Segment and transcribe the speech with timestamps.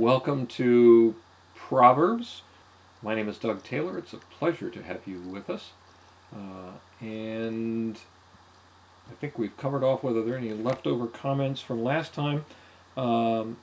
[0.00, 1.14] Welcome to
[1.54, 2.40] Proverbs.
[3.02, 3.98] My name is Doug Taylor.
[3.98, 5.72] It's a pleasure to have you with us.
[6.34, 6.70] Uh,
[7.02, 7.98] and
[9.10, 12.46] I think we've covered off whether there are any leftover comments from last time.
[12.96, 13.58] Um,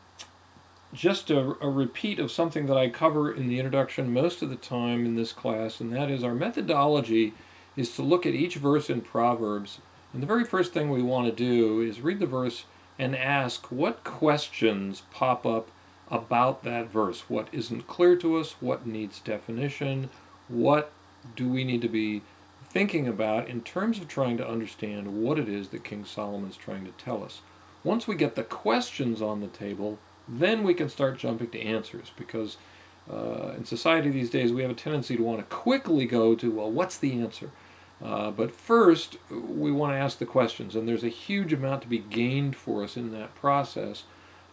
[0.94, 4.58] just a, a repeat of something that I cover in the introduction most of the
[4.58, 7.33] time in this class, and that is our methodology
[7.76, 9.79] is to look at each verse in Proverbs.
[10.13, 12.65] And the very first thing we want to do is read the verse
[12.99, 15.72] and ask what questions pop up
[16.09, 17.30] about that verse.
[17.30, 18.55] What isn't clear to us?
[18.59, 20.09] What needs definition?
[20.48, 20.91] What
[21.36, 22.22] do we need to be
[22.70, 26.58] thinking about in terms of trying to understand what it is that King Solomon is
[26.58, 27.41] trying to tell us?
[27.84, 32.12] Once we get the questions on the table, then we can start jumping to answers
[32.18, 32.58] because
[33.12, 36.52] uh, in society these days we have a tendency to want to quickly go to,
[36.52, 37.52] well, what's the answer?
[38.04, 41.88] Uh, but first, we want to ask the questions, and there's a huge amount to
[41.88, 44.04] be gained for us in that process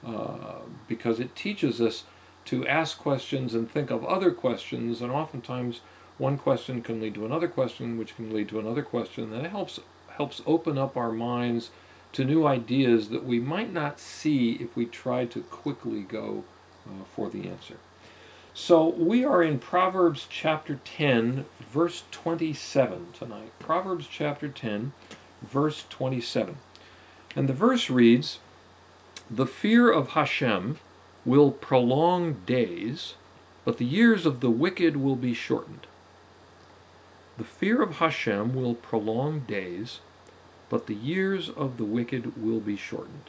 [0.04, 2.04] uh, because it teaches us
[2.46, 5.80] to ask questions and think of other questions, and oftentimes
[6.18, 9.30] one question can lead to another question, which can lead to another question.
[9.30, 9.80] That helps
[10.16, 11.70] helps open up our minds
[12.12, 16.44] to new ideas that we might not see if we try to quickly go
[16.86, 17.76] uh, for the answer.
[18.56, 23.50] So we are in Proverbs chapter 10, verse 27 tonight.
[23.58, 24.92] Proverbs chapter 10,
[25.42, 26.58] verse 27.
[27.34, 28.38] And the verse reads
[29.34, 30.78] The fear of Hashem
[31.24, 33.14] will prolong days,
[33.64, 35.88] but the years of the wicked will be shortened.
[37.36, 39.98] The fear of Hashem will prolong days,
[40.68, 43.28] but the years of the wicked will be shortened.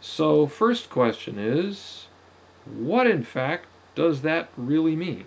[0.00, 2.06] So, first question is
[2.64, 5.26] what, in fact, does that really mean?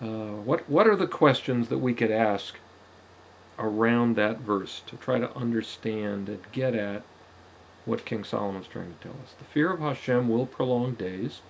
[0.00, 2.54] Uh, what, what are the questions that we could ask
[3.58, 7.02] around that verse to try to understand and get at
[7.88, 9.32] what King Solomon is trying to tell us?
[9.38, 11.40] The fear of Hashem will prolong days,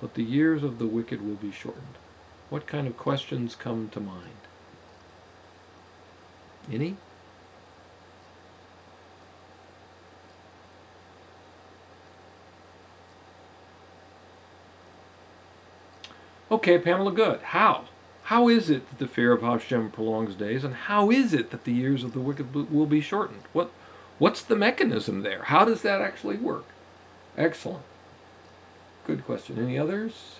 [0.00, 1.98] but the years of the wicked will be shortened.
[2.50, 4.30] What kind of questions come to mind?
[6.72, 6.96] Any?
[16.50, 17.40] Okay, Pamela, good.
[17.40, 17.84] How?
[18.24, 21.64] How is it that the fear of Hashem prolongs days, and how is it that
[21.64, 23.42] the years of the wicked will be shortened?
[23.52, 23.70] What,
[24.18, 25.44] what's the mechanism there?
[25.44, 26.64] How does that actually work?
[27.36, 27.84] Excellent.
[29.06, 29.58] Good question.
[29.58, 30.36] Any others?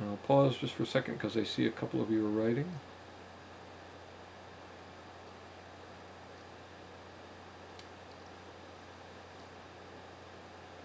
[0.00, 2.66] I'll pause just for a second because I see a couple of you are writing.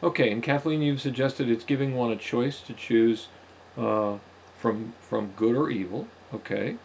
[0.01, 3.27] Okay, and Kathleen, you've suggested it's giving one a choice to choose
[3.77, 4.17] uh,
[4.57, 6.07] from from good or evil.
[6.33, 6.77] Okay.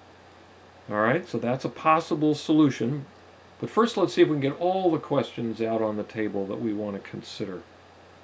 [0.91, 3.07] All right, so that's a possible solution.
[3.61, 6.47] But first, let's see if we can get all the questions out on the table
[6.47, 7.63] that we want to consider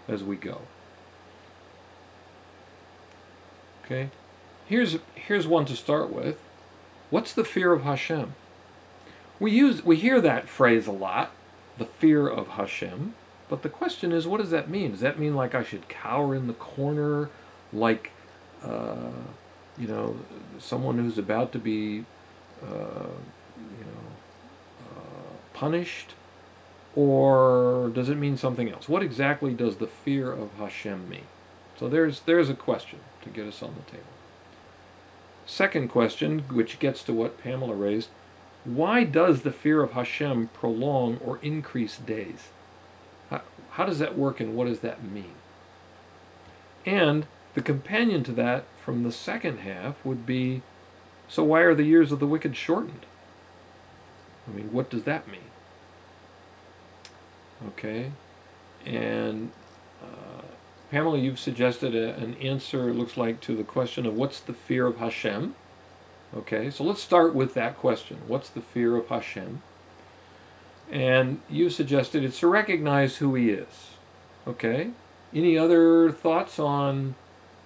[0.09, 0.63] as we go.
[3.85, 4.11] Okay,
[4.67, 6.39] here's here's one to start with.
[7.11, 8.35] What's the fear of Hashem?
[9.39, 11.33] We use we hear that phrase a lot,
[11.77, 13.15] the fear of Hashem.
[13.49, 14.93] But the question is, what does that mean?
[14.93, 17.29] Does that mean like I should cower in the corner,
[17.73, 18.11] like,
[18.63, 19.11] uh,
[19.79, 20.17] you know,
[20.59, 22.05] someone who's about to be,
[22.63, 23.09] uh,
[23.57, 26.15] you know, uh, punished?
[26.97, 28.89] Or does it mean something else?
[28.89, 31.27] What exactly does the fear of Hashem mean?
[31.77, 34.05] So there's, there's a question to get us on the table.
[35.45, 38.09] Second question, which gets to what Pamela raised
[38.65, 42.49] why does the fear of Hashem prolong or increase days?
[43.31, 45.35] How does that work and what does that mean?
[46.87, 50.63] And the companion to that from the second half would be
[51.29, 53.07] so why are the years of the wicked shortened?
[54.47, 55.41] I mean, what does that mean?
[57.69, 58.11] Okay,
[58.85, 59.51] and
[60.03, 60.43] uh,
[60.91, 64.53] Pamela, you've suggested a, an answer, it looks like, to the question of what's the
[64.53, 65.55] fear of Hashem?
[66.37, 68.19] Okay, so let's start with that question.
[68.27, 69.63] What's the fear of Hashem?
[70.91, 73.91] And you suggested it's to recognize who he is.
[74.47, 74.91] Okay?
[75.33, 77.15] Any other thoughts on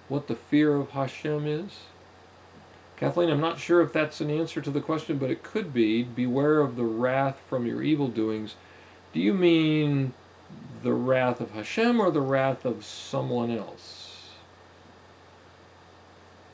[0.09, 1.77] what the fear of Hashem is?
[2.97, 6.03] Kathleen, I'm not sure if that's an answer to the question, but it could be.
[6.03, 8.55] Beware of the wrath from your evil doings.
[9.13, 10.13] Do you mean
[10.83, 14.31] the wrath of Hashem or the wrath of someone else?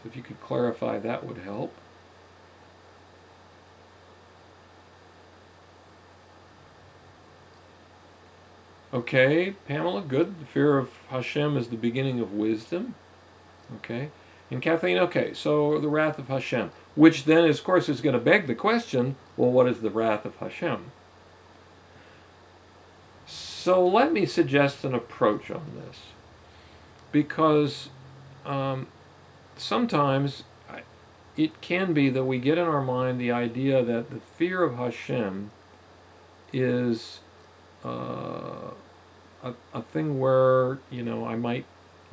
[0.06, 1.74] If you could clarify, that would help.
[8.94, 10.40] Okay, Pamela, good.
[10.40, 12.94] The fear of Hashem is the beginning of wisdom.
[13.78, 14.10] Okay.
[14.52, 18.20] And Kathleen, okay, so the wrath of Hashem, which then, of course, is going to
[18.20, 20.92] beg the question well, what is the wrath of Hashem?
[23.26, 26.02] So let me suggest an approach on this.
[27.12, 27.90] Because
[28.46, 28.88] um,
[29.58, 30.44] sometimes
[31.38, 34.78] it can be that we get in our mind the idea that the fear of
[34.78, 35.52] Hashem
[36.54, 37.20] is
[37.84, 38.72] uh,
[39.44, 41.66] a, a thing where you know I might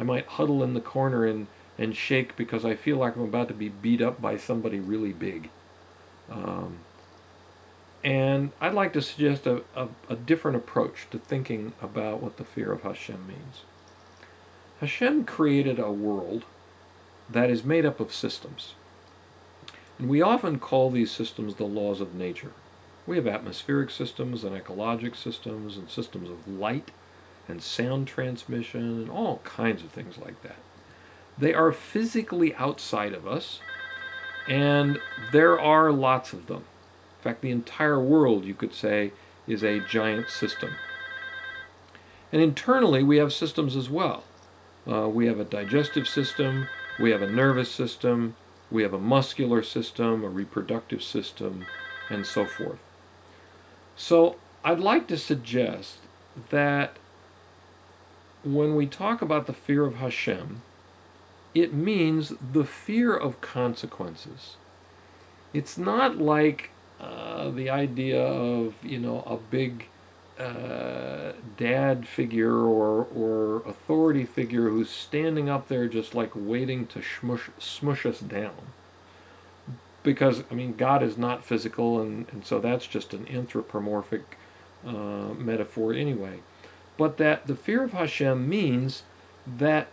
[0.02, 1.46] I might huddle in the corner and
[1.78, 5.12] and shake because I feel like I'm about to be beat up by somebody really
[5.12, 5.49] big.
[6.28, 6.78] Um,
[8.02, 12.44] and I'd like to suggest a, a, a, different approach to thinking about what the
[12.44, 13.62] fear of Hashem means.
[14.81, 16.44] Hashem created a world
[17.31, 18.75] that is made up of systems.
[20.00, 22.52] And we often call these systems the laws of nature.
[23.06, 26.90] We have atmospheric systems and ecologic systems and systems of light
[27.48, 30.56] and sound transmission and all kinds of things like that.
[31.36, 33.60] They are physically outside of us,
[34.48, 34.98] and
[35.32, 36.64] there are lots of them.
[37.18, 39.12] In fact, the entire world, you could say,
[39.46, 40.70] is a giant system.
[42.32, 44.24] And internally, we have systems as well.
[44.90, 46.68] Uh, we have a digestive system,
[46.98, 48.34] we have a nervous system,
[48.70, 51.66] we have a muscular system, a reproductive system,
[52.10, 52.78] and so forth.
[53.94, 55.98] So I'd like to suggest
[56.50, 56.96] that
[58.44, 60.62] when we talk about the fear of Hashem,
[61.54, 64.56] it means the fear of consequences.
[65.52, 69.86] It's not like uh, the idea of, you know, a big
[70.38, 77.02] uh, dad figure or, or authority figure who's standing up there just like waiting to
[77.02, 78.72] smush, smush us down.
[80.02, 84.36] Because, I mean, God is not physical, and, and so that's just an anthropomorphic
[84.84, 86.40] uh, metaphor anyway.
[86.96, 89.02] But that the fear of Hashem means
[89.46, 89.88] that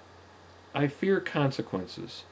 [0.73, 2.23] I fear consequences.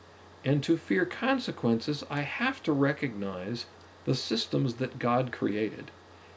[0.46, 3.66] And to fear consequences, I have to recognize
[4.06, 5.92] the systems that God created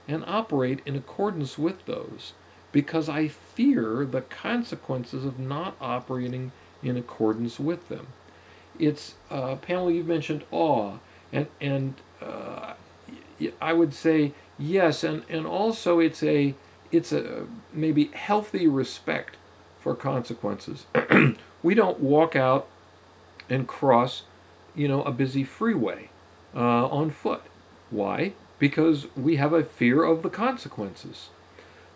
[0.09, 2.33] and operate in accordance with those
[2.73, 8.09] because I fear the consequences of not operating in accordance with them.
[8.79, 10.99] It's, uh, Pamela, you've mentioned awe,
[11.33, 12.75] and, and uh,
[13.61, 16.55] I would say yes, and, and also it's a,
[16.91, 19.37] it's a maybe healthy respect
[19.79, 20.87] for consequences.
[21.63, 22.69] we don't walk out
[23.49, 24.23] and cross,
[24.75, 26.11] you know, a busy freeway
[26.55, 27.43] uh, on foot.
[27.91, 28.35] Why?
[28.61, 31.31] because we have a fear of the consequences.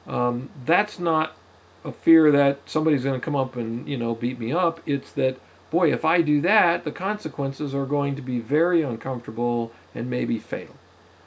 [0.08, 1.36] Um, that's not
[1.84, 4.80] a fear that somebody's going to come up and you know beat me up.
[4.84, 5.36] It's that
[5.70, 10.38] boy, if I do that, the consequences are going to be very uncomfortable and maybe
[10.38, 10.74] fatal.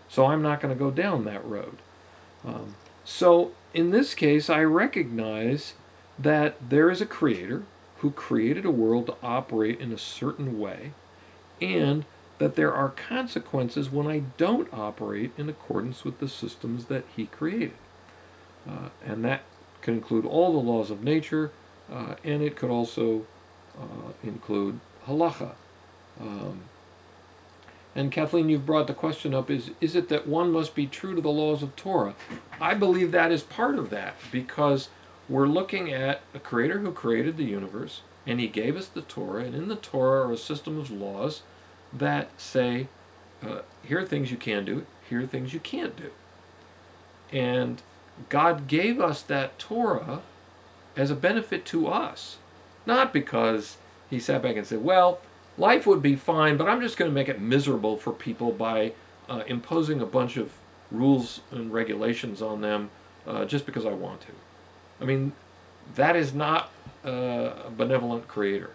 [0.09, 1.77] So I'm not going to go down that road.
[2.45, 5.75] Um, so in this case, I recognize
[6.17, 7.61] that there is a creator
[7.97, 10.93] who created a world to operate in a certain way,
[11.61, 12.03] and
[12.39, 17.27] that there are consequences when I don't operate in accordance with the systems that he
[17.27, 17.73] created.
[18.67, 19.43] Uh, and that
[19.81, 21.51] can include all the laws of nature,
[21.91, 23.27] uh, and it could also
[23.79, 25.53] uh, include halacha.
[26.19, 26.61] Um,
[27.97, 31.15] and Kathleen, you've brought the question up: Is is it that one must be true
[31.15, 32.13] to the laws of Torah?
[32.61, 34.89] I believe that is part of that because
[35.27, 39.45] we're looking at a creator who created the universe, and he gave us the Torah,
[39.45, 41.41] and in the Torah are a system of laws
[41.91, 42.87] that say,
[43.41, 46.11] uh, here are things you can do, here are things you can't do.
[47.31, 47.81] And
[48.29, 50.21] God gave us that Torah
[50.95, 52.37] as a benefit to us,
[52.85, 55.19] not because He sat back and said, well,
[55.57, 58.93] life would be fine, but I'm just going to make it miserable for people by
[59.29, 60.51] uh, imposing a bunch of
[60.91, 62.89] rules and regulations on them
[63.25, 64.31] uh, just because I want to.
[65.01, 65.33] I mean,
[65.95, 66.71] that is not
[67.05, 68.71] uh, a benevolent creator.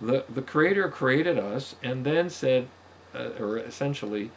[0.00, 2.68] The, the Creator created us and then said,
[3.14, 4.30] uh, or essentially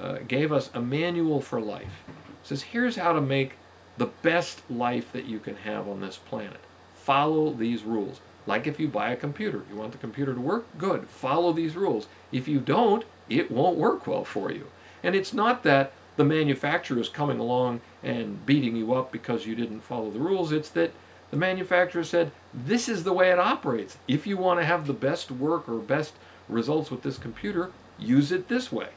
[0.00, 2.04] uh, gave us a manual for life.
[2.08, 3.56] It says, here's how to make
[3.98, 6.60] the best life that you can have on this planet.
[6.94, 8.20] Follow these rules.
[8.46, 10.66] Like if you buy a computer, you want the computer to work?
[10.78, 11.08] Good.
[11.08, 12.06] Follow these rules.
[12.32, 14.66] If you don't, it won't work well for you.
[15.02, 19.54] And it's not that the manufacturer is coming along and beating you up because you
[19.54, 20.52] didn't follow the rules.
[20.52, 20.92] It's that
[21.30, 23.96] the manufacturer said, this is the way it operates.
[24.08, 26.14] If you want to have the best work or best
[26.48, 28.88] results with this computer, use it this way.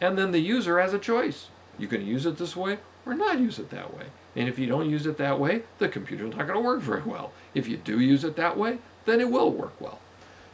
[0.00, 1.48] And then the user has a choice.
[1.78, 4.06] You can use it this way or not use it that way.
[4.36, 7.02] And if you don't use it that way, the computer's not going to work very
[7.02, 7.32] well.
[7.54, 9.98] If you do use it that way, then it will work well.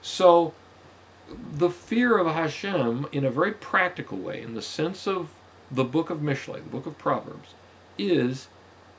[0.00, 0.54] So
[1.52, 5.30] the fear of Hashem in a very practical way, in the sense of
[5.70, 7.54] the book of Mishlei, the book of Proverbs,
[7.98, 8.48] is,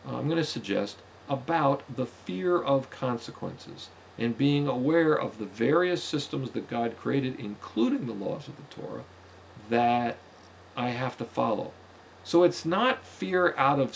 [0.08, 0.98] uh, I'm going to suggest,
[1.30, 7.40] about the fear of consequences and being aware of the various systems that God created,
[7.40, 9.04] including the laws of the Torah,
[9.70, 10.18] that
[10.76, 11.72] I have to follow.
[12.24, 13.96] So it's not fear out of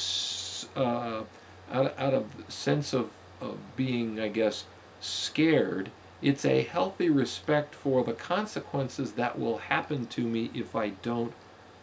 [0.75, 1.23] uh,
[1.71, 4.65] out, out of sense of, of being, I guess,
[4.99, 5.91] scared.
[6.21, 11.33] It's a healthy respect for the consequences that will happen to me if I don't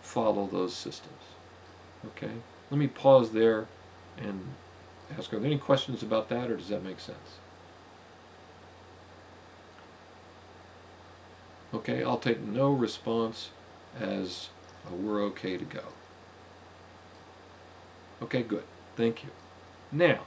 [0.01, 1.23] follow those systems.
[2.07, 2.31] Okay?
[2.71, 3.67] Let me pause there
[4.17, 4.41] and
[5.17, 7.39] ask are there any questions about that, or does that make sense?
[11.75, 13.51] Okay, I'll take no response
[14.01, 14.49] as
[14.91, 15.83] we're okay to go.
[18.23, 18.65] Okay, good.
[18.99, 19.31] Thank you.
[19.93, 20.23] Now,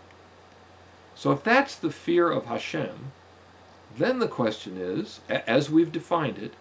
[1.14, 3.12] so if that's the fear of Hashem,
[3.98, 6.54] then the question is, as we've defined it,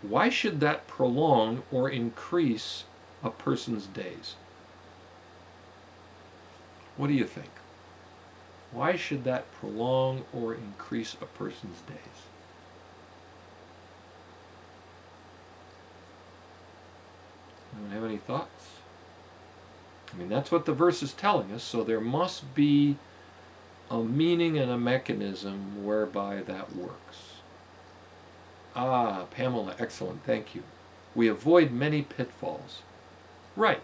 [0.00, 2.84] why should that prolong or increase
[3.24, 4.36] a person's days?
[6.96, 7.50] What do you think?
[8.70, 12.22] Why should that prolong or increase a person's days?
[17.74, 18.79] Anyone have any thoughts?
[20.12, 22.96] I mean, that's what the verse is telling us, so there must be
[23.90, 27.40] a meaning and a mechanism whereby that works.
[28.74, 30.62] Ah, Pamela, excellent, thank you.
[31.14, 32.82] We avoid many pitfalls.
[33.56, 33.82] Right.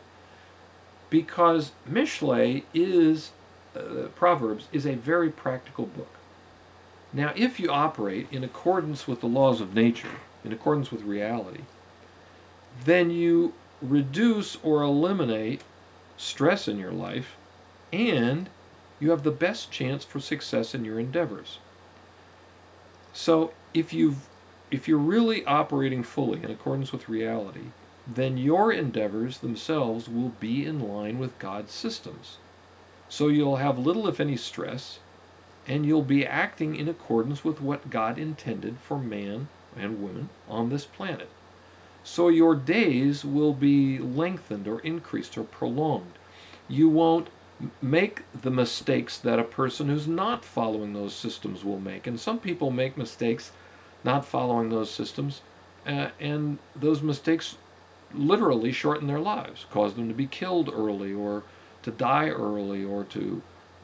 [1.10, 3.32] Because Mishle is,
[3.74, 6.10] uh, Proverbs, is a very practical book.
[7.12, 11.62] Now, if you operate in accordance with the laws of nature, in accordance with reality,
[12.84, 15.62] then you reduce or eliminate
[16.16, 17.36] stress in your life
[17.92, 18.48] and
[18.98, 21.58] you have the best chance for success in your endeavors.
[23.12, 24.28] So if you've
[24.70, 27.70] if you're really operating fully in accordance with reality,
[28.06, 32.38] then your endeavors themselves will be in line with God's systems.
[33.08, 34.98] So you'll have little, if any, stress,
[35.68, 40.70] and you'll be acting in accordance with what God intended for man and woman on
[40.70, 41.28] this planet.
[42.06, 46.12] So your days will be lengthened or increased or prolonged.
[46.68, 47.26] You won't
[47.82, 52.06] make the mistakes that a person who's not following those systems will make.
[52.06, 53.50] And some people make mistakes
[54.04, 55.40] not following those systems,
[55.84, 57.56] uh, and those mistakes
[58.14, 61.42] literally shorten their lives, cause them to be killed early, or
[61.82, 63.42] to die early, or to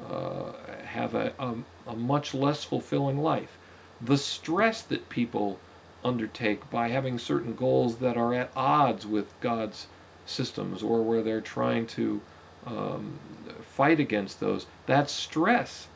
[0.09, 0.52] uh,
[0.85, 1.55] have a, a,
[1.88, 3.59] a much less fulfilling life.
[4.00, 5.59] The stress that people
[6.04, 9.87] undertake by having certain goals that are at odds with God's
[10.26, 12.21] systems, or where they're trying to
[12.66, 13.18] um,
[13.61, 15.88] fight against those, that stress,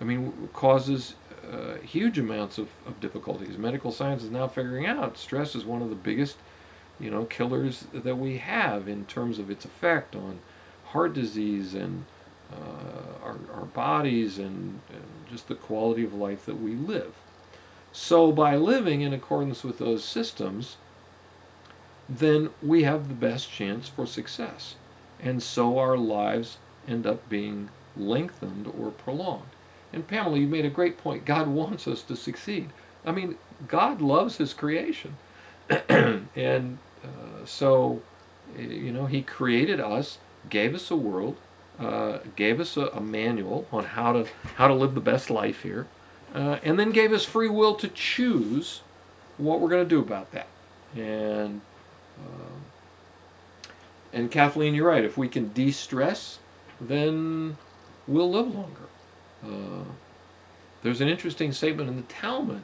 [0.00, 1.14] I mean, causes
[1.50, 3.56] uh, huge amounts of, of difficulties.
[3.58, 6.36] Medical science is now figuring out stress is one of the biggest,
[7.00, 10.40] you know, killers that we have in terms of its effect on
[10.86, 12.04] heart disease and
[12.52, 17.14] uh, our, our bodies and, and just the quality of life that we live.
[17.98, 20.76] So by living in accordance with those systems,
[22.08, 24.76] then we have the best chance for success
[25.20, 29.50] and so our lives end up being lengthened or prolonged.
[29.92, 31.24] And Pamela, you made a great point.
[31.24, 32.70] God wants us to succeed.
[33.04, 33.36] I mean,
[33.66, 35.16] God loves His creation,
[35.88, 38.02] and uh, so
[38.56, 40.18] you know He created us,
[40.50, 41.36] gave us a world,
[41.78, 44.26] uh, gave us a, a, manual on how to
[44.56, 45.86] how to live the best life here,
[46.34, 48.82] uh, and then gave us free will to choose
[49.36, 50.48] what we're going to do about that.
[50.94, 51.60] And
[52.18, 52.58] uh,
[54.12, 55.04] and Kathleen, you're right.
[55.04, 56.38] If we can de stress,
[56.80, 57.56] then
[58.06, 58.88] we'll live longer.
[59.44, 59.84] Uh,
[60.82, 62.62] there's an interesting statement in the Talmud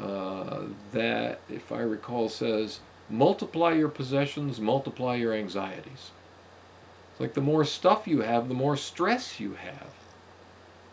[0.00, 6.12] uh, that, if I recall, says, multiply your possessions, multiply your anxieties.
[7.10, 9.92] It's like the more stuff you have, the more stress you have.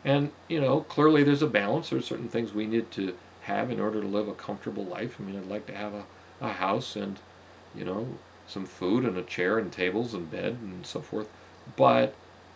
[0.05, 1.89] And, you know, clearly there's a balance.
[1.89, 5.17] There's certain things we need to have in order to live a comfortable life.
[5.19, 6.05] I mean, I'd like to have a,
[6.41, 7.19] a house and,
[7.75, 8.07] you know,
[8.47, 11.29] some food and a chair and tables and bed and so forth.
[11.75, 12.13] But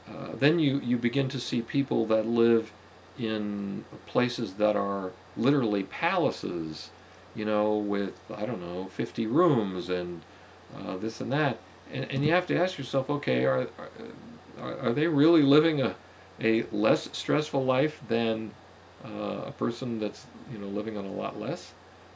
[0.07, 2.71] uh, then you, you begin to see people that live
[3.19, 6.89] in places that are literally palaces,
[7.35, 10.21] you know, with, I don't know, 50 rooms and
[10.75, 11.59] uh, this and that.
[11.91, 13.67] And, and you have to ask yourself, okay, are,
[14.59, 15.95] are, are they really living a,
[16.41, 18.51] a less stressful life than
[19.05, 21.73] uh, a person that's, you know, living on a lot less?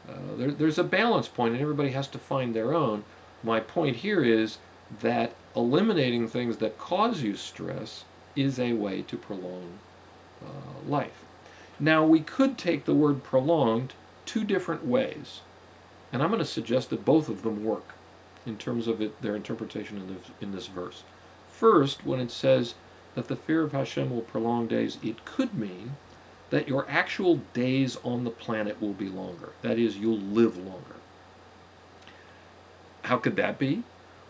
[0.10, 3.04] Uh, there, there's a balance point, and everybody has to find their own.
[3.44, 4.58] My point here is
[5.02, 8.04] that eliminating things that cause you stress
[8.36, 9.80] is a way to prolong
[10.44, 11.24] uh, life.
[11.80, 13.94] Now, we could take the word prolonged
[14.26, 15.42] two different ways,
[16.12, 17.96] and I'm going to suggest that both of them work
[18.46, 21.04] in terms of it, their interpretation in, in this verse.
[21.50, 22.76] First, when it says
[23.16, 25.96] that the fear of Hashem will prolong days, it could mean
[26.50, 29.54] that your actual days on the planet will be longer.
[29.62, 30.96] That is, you'll live longer.
[33.04, 33.84] How could that be?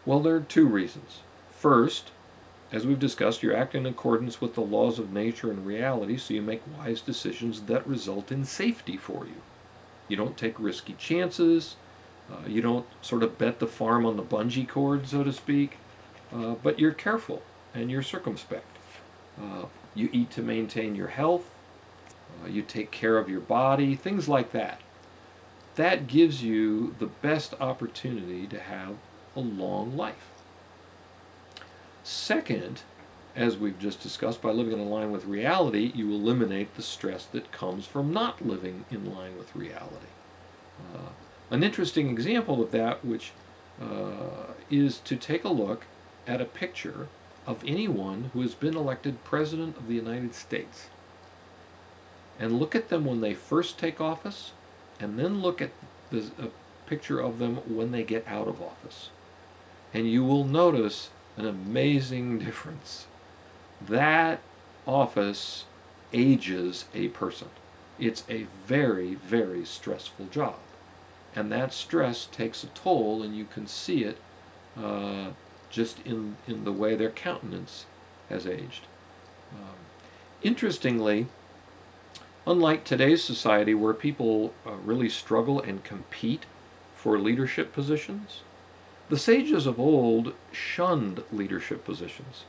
[0.05, 1.19] Well, there are two reasons.
[1.51, 2.11] First,
[2.71, 6.33] as we've discussed, you act in accordance with the laws of nature and reality, so
[6.33, 9.41] you make wise decisions that result in safety for you.
[10.07, 11.75] You don't take risky chances.
[12.31, 15.77] Uh, you don't sort of bet the farm on the bungee cord, so to speak,
[16.33, 18.74] uh, but you're careful and you're circumspect.
[19.39, 21.55] Uh, you eat to maintain your health.
[22.43, 24.81] Uh, you take care of your body, things like that.
[25.75, 28.95] That gives you the best opportunity to have
[29.35, 30.29] a long life.
[32.03, 32.83] Second,
[33.35, 37.51] as we've just discussed, by living in line with reality, you eliminate the stress that
[37.51, 40.13] comes from not living in line with reality.
[40.93, 41.09] Uh,
[41.51, 43.31] an interesting example of that, which
[43.81, 45.85] uh, is to take a look
[46.25, 47.07] at a picture
[47.45, 50.87] of anyone who has been elected President of the United States.
[52.39, 54.51] And look at them when they first take office,
[54.99, 55.71] and then look at
[56.11, 56.47] the, a
[56.87, 59.09] picture of them when they get out of office.
[59.93, 63.07] And you will notice an amazing difference.
[63.81, 64.39] That
[64.87, 65.65] office
[66.13, 67.49] ages a person.
[67.99, 70.55] It's a very, very stressful job.
[71.35, 74.17] And that stress takes a toll, and you can see it
[74.81, 75.29] uh,
[75.75, 77.85] just in, in the way their countenance
[78.29, 78.87] has aged.
[79.51, 79.75] Um,
[80.41, 81.27] interestingly,
[82.47, 86.45] unlike today's society where people uh, really struggle and compete
[86.95, 88.41] for leadership positions,
[89.09, 92.45] the sages of old shunned leadership positions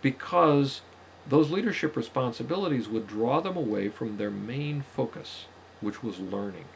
[0.00, 0.82] because
[1.28, 5.46] those leadership responsibilities would draw them away from their main focus,
[5.80, 6.66] which was learning.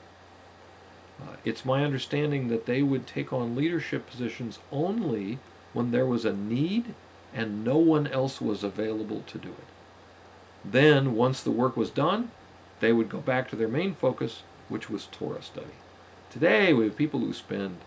[1.22, 5.38] Uh, it's my understanding that they would take on leadership positions only
[5.72, 6.94] when there was a need
[7.34, 9.68] and no one else was available to do it.
[10.64, 12.30] Then, once the work was done,
[12.80, 15.78] they would go back to their main focus, which was Torah study.
[16.28, 17.78] Today, we have people who spend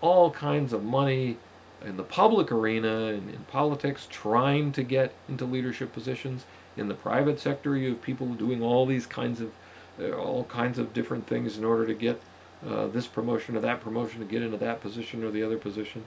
[0.00, 1.38] all kinds of money
[1.84, 6.44] in the public arena and in politics trying to get into leadership positions.
[6.76, 9.52] In the private sector, you have people doing all these kinds of
[10.00, 12.20] uh, all kinds of different things in order to get
[12.66, 16.06] uh, this promotion or that promotion to get into that position or the other position.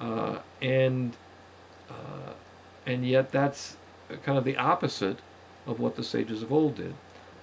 [0.00, 1.16] Uh, and
[1.88, 2.32] uh,
[2.86, 3.76] and yet that's
[4.22, 5.18] kind of the opposite
[5.66, 6.94] of what the sages of old did.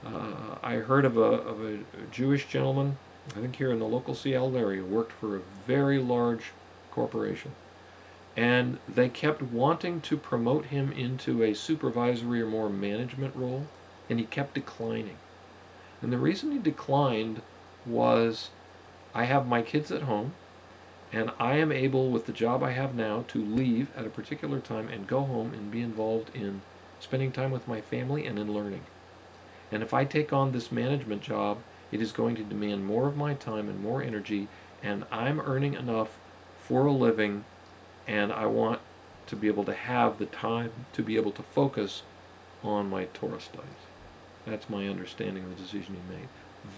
[0.06, 1.80] Uh, I heard of a, of a
[2.12, 2.98] Jewish gentleman,
[3.36, 6.46] I think here in the local Seattle area, worked for a very large
[6.92, 7.52] corporation.
[8.36, 13.68] And they kept wanting to promote him into a supervisory or more management role,
[14.10, 15.18] and he kept declining.
[16.02, 17.42] And the reason he declined
[17.86, 18.50] was
[19.14, 20.34] I have my kids at home,
[21.12, 24.60] and I am able, with the job I have now, to leave at a particular
[24.60, 26.62] time and go home and be involved in
[27.00, 28.84] spending time with my family and in learning.
[29.72, 31.60] And if I take on this management job,
[31.92, 34.48] it is going to demand more of my time and more energy,
[34.82, 36.18] and I'm earning enough
[36.58, 37.44] for a living,
[38.08, 38.80] and I want
[39.28, 42.04] to be able to have the time to be able to focus
[42.64, 43.70] on my Torah studies.
[44.46, 46.28] That's my understanding of the decision he made.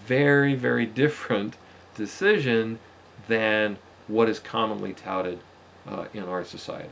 [0.06, 1.56] Very, very different
[1.94, 2.80] decision
[3.28, 5.40] than what is commonly touted
[5.86, 6.88] uh, in our society.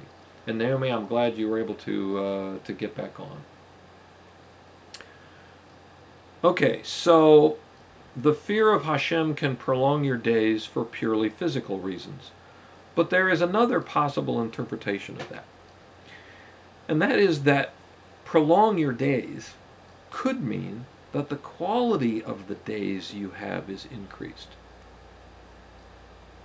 [0.47, 3.43] And Naomi, I'm glad you were able to uh, to get back on.
[6.45, 7.59] Okay, so
[8.17, 12.33] the fear of Hashem can prolong your days for purely physical reasons.
[12.95, 15.45] But there is another possible interpretation of that.
[16.89, 17.73] And that is that
[18.25, 19.55] prolong your days
[20.11, 24.49] could mean that the quality of the days you have is increased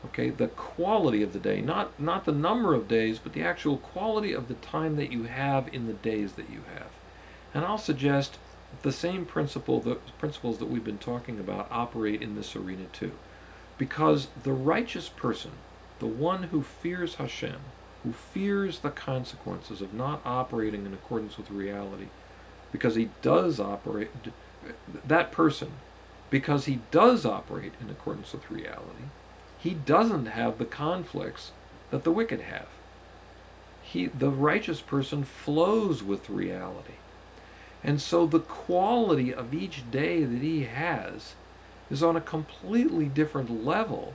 [0.07, 3.77] okay the quality of the day not not the number of days but the actual
[3.77, 6.89] quality of the time that you have in the days that you have.
[7.53, 8.37] And i'll suggest
[8.81, 13.13] the same principle the principles that we've been talking about operate in this arena too.
[13.77, 15.51] Because the righteous person
[15.99, 17.61] the one who fears hashem
[18.03, 22.07] who fears the consequences of not operating in accordance with reality
[22.71, 24.09] because he does operate
[25.05, 25.71] that person
[26.29, 29.05] because he does operate in accordance with reality
[29.67, 31.51] he doesn't have the conflicts
[31.91, 32.67] that the wicked have.
[33.81, 36.93] He, the righteous person flows with reality.
[37.83, 41.35] And so the quality of each day that he has
[41.91, 44.13] is on a completely different level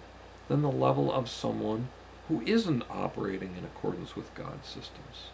[0.48, 1.88] than the level of someone
[2.28, 5.32] who isn't operating in accordance with God's systems.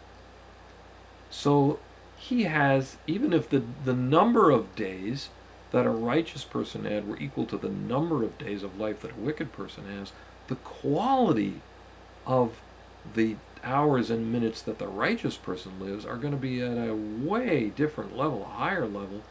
[1.29, 1.79] So
[2.17, 5.29] he has, even if the, the number of days
[5.71, 9.11] that a righteous person had were equal to the number of days of life that
[9.11, 10.11] a wicked person has,
[10.47, 11.61] the quality
[12.25, 12.61] of
[13.13, 16.95] the hours and minutes that the righteous person lives are going to be at a
[16.95, 19.21] way different level, a higher level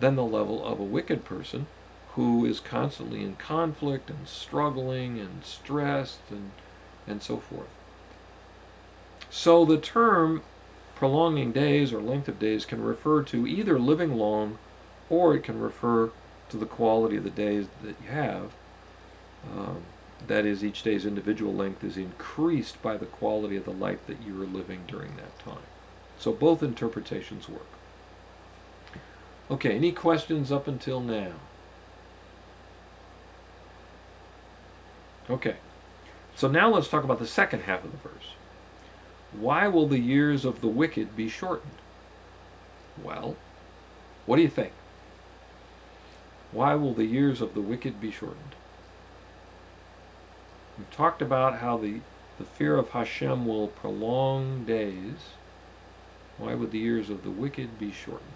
[0.00, 1.66] than the level of a wicked person
[2.14, 6.52] who is constantly in conflict and struggling and stressed and,
[7.06, 7.68] and so forth.
[9.30, 10.42] So the term
[10.94, 14.58] prolonging days or length of days can refer to either living long
[15.10, 16.10] or it can refer
[16.48, 18.52] to the quality of the days that you have.
[19.50, 19.82] Um,
[20.26, 24.22] that is, each day's individual length is increased by the quality of the life that
[24.22, 25.64] you are living during that time.
[26.18, 27.66] So both interpretations work.
[29.50, 31.32] Okay, any questions up until now?
[35.28, 35.56] Okay,
[36.34, 38.34] so now let's talk about the second half of the verse.
[39.32, 41.72] Why will the years of the wicked be shortened?
[43.02, 43.36] Well,
[44.26, 44.72] what do you think?
[46.54, 48.54] Why will the years of the wicked be shortened?
[50.78, 52.00] We've talked about how the,
[52.38, 55.34] the fear of Hashem will prolong days.
[56.38, 58.30] Why would the years of the wicked be shortened?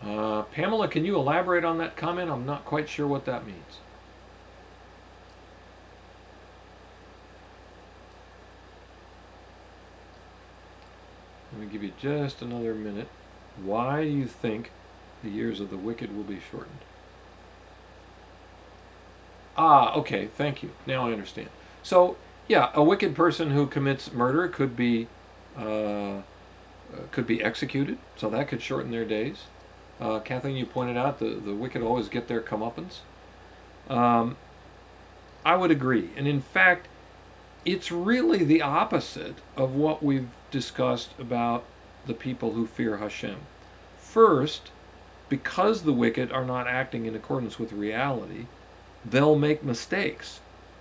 [0.00, 2.30] Uh, Pamela, can you elaborate on that comment?
[2.30, 3.78] I'm not quite sure what that means.
[11.70, 13.08] Give you just another minute.
[13.62, 14.70] Why do you think
[15.22, 16.78] the years of the wicked will be shortened?
[19.56, 20.70] Ah, okay, thank you.
[20.86, 21.48] Now I understand.
[21.82, 25.08] So, yeah, a wicked person who commits murder could be
[25.56, 26.22] uh,
[27.10, 29.44] could be executed, so that could shorten their days.
[30.00, 32.98] Uh, Kathleen, you pointed out the, the wicked always get their comeuppance.
[33.88, 34.36] Um,
[35.44, 36.10] I would agree.
[36.16, 36.86] And in fact,
[37.72, 41.64] it's really the opposite of what we've discussed about
[42.06, 43.36] the people who fear Hashem.
[43.98, 44.70] First,
[45.28, 48.46] because the wicked are not acting in accordance with reality,
[49.04, 50.40] they'll make mistakes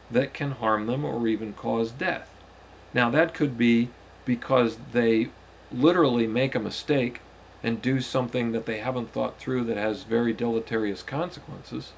[0.09, 2.29] that can harm them or even cause death.
[2.93, 3.89] Now, that could be
[4.23, 5.29] because they
[5.71, 7.19] literally make a mistake
[7.61, 11.91] and do something that they haven't thought through that has very deleterious consequences.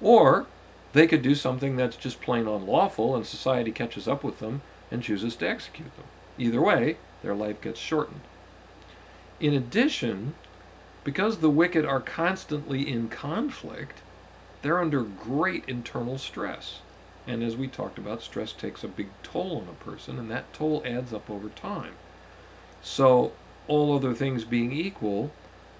[0.00, 0.46] Or
[0.92, 5.02] they could do something that's just plain unlawful and society catches up with them and
[5.02, 6.06] chooses to execute them.
[6.38, 8.22] Either way, their life gets shortened.
[9.38, 10.34] In addition,
[11.04, 14.02] because the wicked are constantly in conflict,
[14.62, 16.80] they're under great internal stress.
[17.26, 20.52] And as we talked about, stress takes a big toll on a person, and that
[20.52, 21.94] toll adds up over time.
[22.82, 23.32] So
[23.68, 25.30] all other things being equal,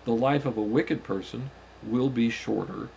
[0.04, 1.50] the life of a wicked person
[1.82, 2.88] will be shorter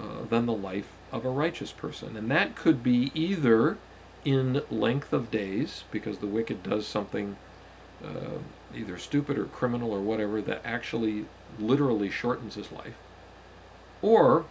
[0.00, 2.16] uh, than the life of a righteous person.
[2.16, 3.78] And that could be either
[4.24, 7.36] in length of days, because the wicked does something
[8.04, 8.38] uh,
[8.74, 11.26] either stupid or criminal or whatever that actually
[11.58, 12.96] literally shortens his life,
[14.02, 14.44] or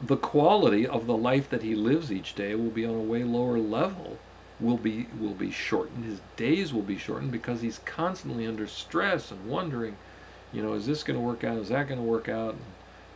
[0.00, 3.22] the quality of the life that he lives each day will be on a way
[3.22, 4.18] lower level
[4.60, 6.04] will be will be shortened.
[6.04, 9.96] His days will be shortened because he's constantly under stress and wondering,
[10.52, 11.58] you know, is this going to work out?
[11.58, 12.54] Is that going to work out?
[12.54, 12.62] And,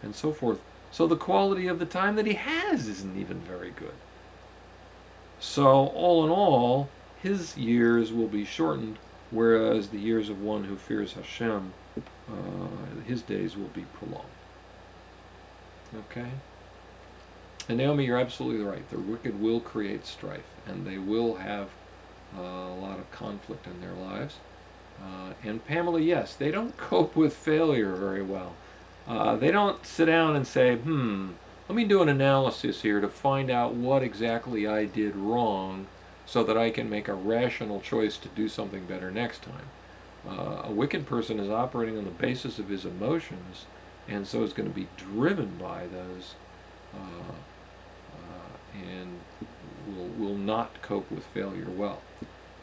[0.03, 0.61] and so forth.
[0.97, 3.93] So the quality of the time that he has isn't even very good.
[5.39, 6.89] So all in all,
[7.23, 8.97] his years will be shortened,
[9.31, 14.25] whereas the years of one who fears Hashem, uh, his days will be prolonged.
[15.95, 16.31] Okay.
[17.69, 18.89] And Naomi, you're absolutely right.
[18.89, 21.69] The wicked will create strife, and they will have
[22.35, 24.37] uh, a lot of conflict in their lives.
[24.99, 28.55] Uh, and Pamela, yes, they don't cope with failure very well.
[29.07, 31.31] Uh, they don't sit down and say, hmm,
[31.69, 35.87] let me do an analysis here to find out what exactly I did wrong
[36.25, 39.71] so that I can make a rational choice to do something better next time.
[40.29, 43.67] Uh, a wicked person is operating on the basis of his emotions
[44.09, 46.35] and so is going to be driven by those
[46.95, 47.33] uh,
[48.77, 49.21] and
[49.87, 52.03] will, will not cope with failure well.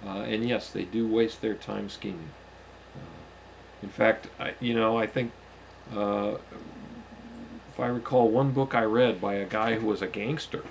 [0.05, 2.31] Uh, and yes, they do waste their time scheming.
[2.95, 3.21] Uh,
[3.81, 5.31] in fact, I, you know, I think
[5.95, 6.37] uh,
[7.73, 10.63] if I recall one book I read by a guy who was a gangster,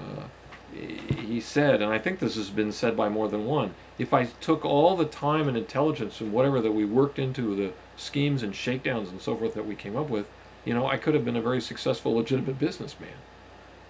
[0.00, 0.24] uh,
[0.72, 4.24] he said, and I think this has been said by more than one, if I
[4.24, 8.54] took all the time and intelligence and whatever that we worked into the schemes and
[8.54, 10.26] shakedowns and so forth that we came up with,
[10.64, 13.16] you know, I could have been a very successful, legitimate businessman.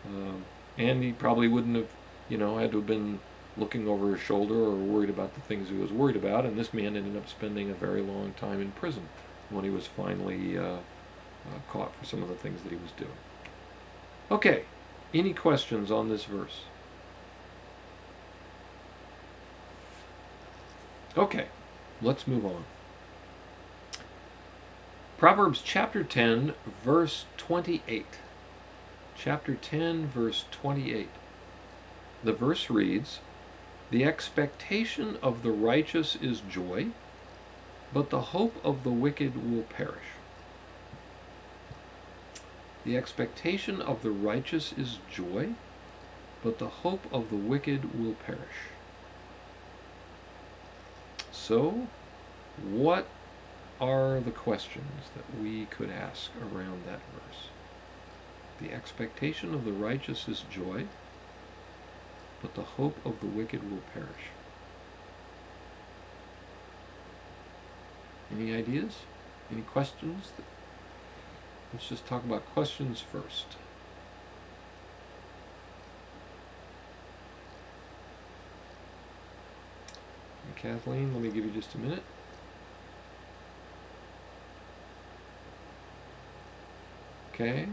[0.06, 0.44] Um,
[0.78, 1.88] and he probably wouldn't have,
[2.28, 3.20] you know, had to have been
[3.56, 6.44] looking over his shoulder or worried about the things he was worried about.
[6.44, 9.08] And this man ended up spending a very long time in prison
[9.50, 10.78] when he was finally uh, uh,
[11.68, 13.10] caught for some of the things that he was doing.
[14.30, 14.64] Okay,
[15.14, 16.62] any questions on this verse?
[21.16, 21.46] Okay,
[22.02, 22.64] let's move on.
[25.18, 26.54] Proverbs chapter 10,
[26.84, 28.06] verse 28
[29.16, 31.08] chapter 10, verse 28.
[32.22, 33.20] The verse reads
[33.90, 36.88] The expectation of the righteous is joy,
[37.96, 40.12] but the hope of the wicked will perish.
[42.84, 45.54] The expectation of the righteous is joy,
[46.42, 48.68] but the hope of the wicked will perish.
[51.32, 51.88] So,
[52.62, 53.06] what
[53.80, 57.48] are the questions that we could ask around that verse?
[58.60, 60.84] The expectation of the righteous is joy,
[62.42, 64.28] but the hope of the wicked will perish.
[68.36, 68.98] Any ideas?
[69.50, 70.32] Any questions?
[71.72, 73.56] Let's just talk about questions first.
[80.56, 82.02] Kathleen, let me give you just a minute.
[87.32, 87.68] Okay.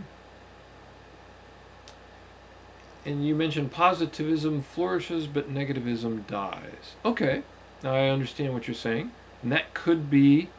[3.05, 6.95] And you mentioned positivism flourishes, but negativism dies.
[7.03, 7.43] Okay,
[7.81, 9.11] now I understand what you're saying.
[9.43, 10.49] And that could be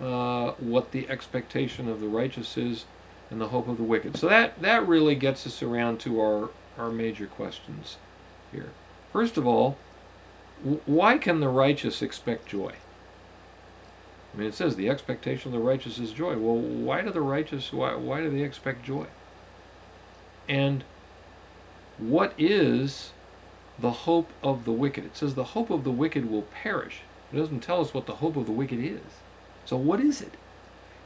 [0.00, 2.84] uh, what the expectation of the righteous is
[3.30, 4.16] and the hope of the wicked.
[4.16, 7.96] So that, that really gets us around to our, our major questions
[8.52, 8.70] here.
[9.12, 9.78] First of all,
[10.84, 12.74] why can the righteous expect joy?
[14.32, 16.36] I mean, it says the expectation of the righteous is joy.
[16.36, 19.06] Well, why do the righteous, why, why do they expect joy?
[20.48, 20.82] And
[21.98, 23.12] what is
[23.78, 25.04] the hope of the wicked?
[25.04, 27.02] It says the hope of the wicked will perish.
[27.34, 29.00] It doesn't tell us what the hope of the wicked is.
[29.64, 30.34] So, what is it?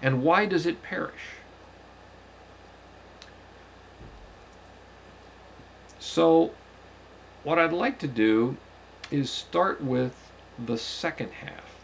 [0.03, 1.39] And why does it perish?
[5.99, 6.51] So,
[7.45, 8.59] what I'd like to do
[9.11, 11.81] is start with the second half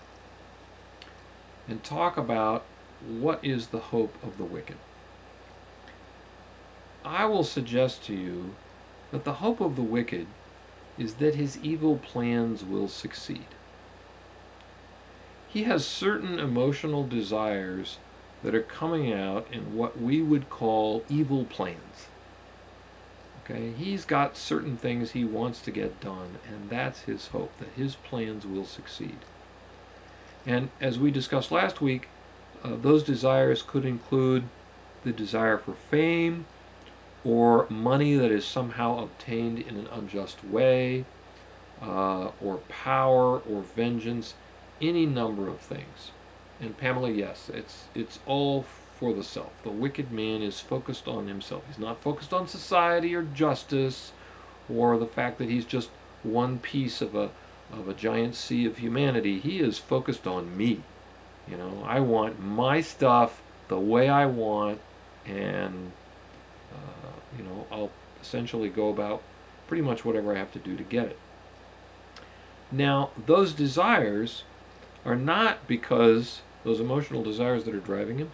[1.67, 2.67] and talk about
[3.09, 4.77] what is the hope of the wicked.
[7.03, 8.55] I will suggest to you
[9.11, 10.27] that the hope of the wicked
[10.99, 13.47] is that his evil plans will succeed.
[15.55, 17.99] He has certain emotional desires
[18.43, 22.09] that are coming out in what we would call evil plans.
[23.45, 27.69] Okay, he's got certain things he wants to get done, and that's his hope that
[27.77, 29.19] his plans will succeed.
[30.45, 32.09] And as we discussed last week,
[32.65, 34.49] uh, those desires could include
[35.05, 36.47] the desire for fame
[37.23, 41.05] or money that is somehow obtained in an unjust way,
[41.81, 44.35] uh, or power or vengeance,
[44.81, 46.11] any number of things.
[46.61, 48.65] And Pamela, yes, it's it's all
[48.99, 49.53] for the self.
[49.63, 51.65] The wicked man is focused on himself.
[51.67, 54.13] He's not focused on society or justice
[54.73, 55.91] or the fact that he's just
[56.23, 57.31] one piece of a
[57.73, 59.41] of a giant sea of humanity.
[59.41, 60.81] He is focused on me.
[61.49, 64.81] You know, I want my stuff the way I want,
[65.27, 65.93] and
[66.73, 67.91] uh, you know, I'll
[68.23, 69.23] essentially go about
[69.67, 71.19] pretty much whatever I have to do to get it.
[72.71, 74.45] Now, those desires
[75.05, 78.31] are not because those emotional desires that are driving him,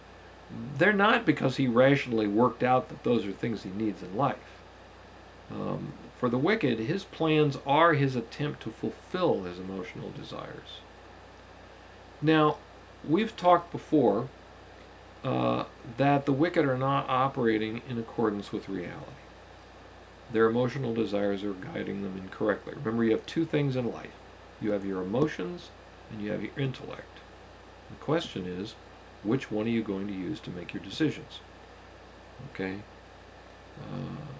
[0.77, 4.59] they're not because he rationally worked out that those are things he needs in life.
[5.49, 10.79] Um, for the wicked, his plans are his attempt to fulfill his emotional desires.
[12.21, 12.57] Now,
[13.07, 14.29] we've talked before
[15.23, 15.65] uh,
[15.97, 19.11] that the wicked are not operating in accordance with reality.
[20.31, 22.73] Their emotional desires are guiding them incorrectly.
[22.75, 24.11] Remember, you have two things in life
[24.61, 25.69] you have your emotions
[26.11, 27.19] and you have your intellect.
[27.89, 28.75] The question is,
[29.23, 31.39] which one are you going to use to make your decisions?
[32.53, 32.79] Okay?
[33.79, 34.33] Uh,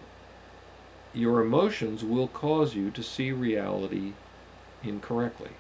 [1.14, 4.14] your emotions will cause you to see reality
[4.84, 5.52] incorrectly,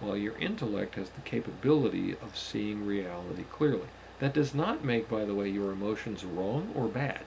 [0.00, 3.88] while your intellect has the capability of seeing reality clearly.
[4.20, 7.22] That does not make, by the way, your emotions wrong or bad.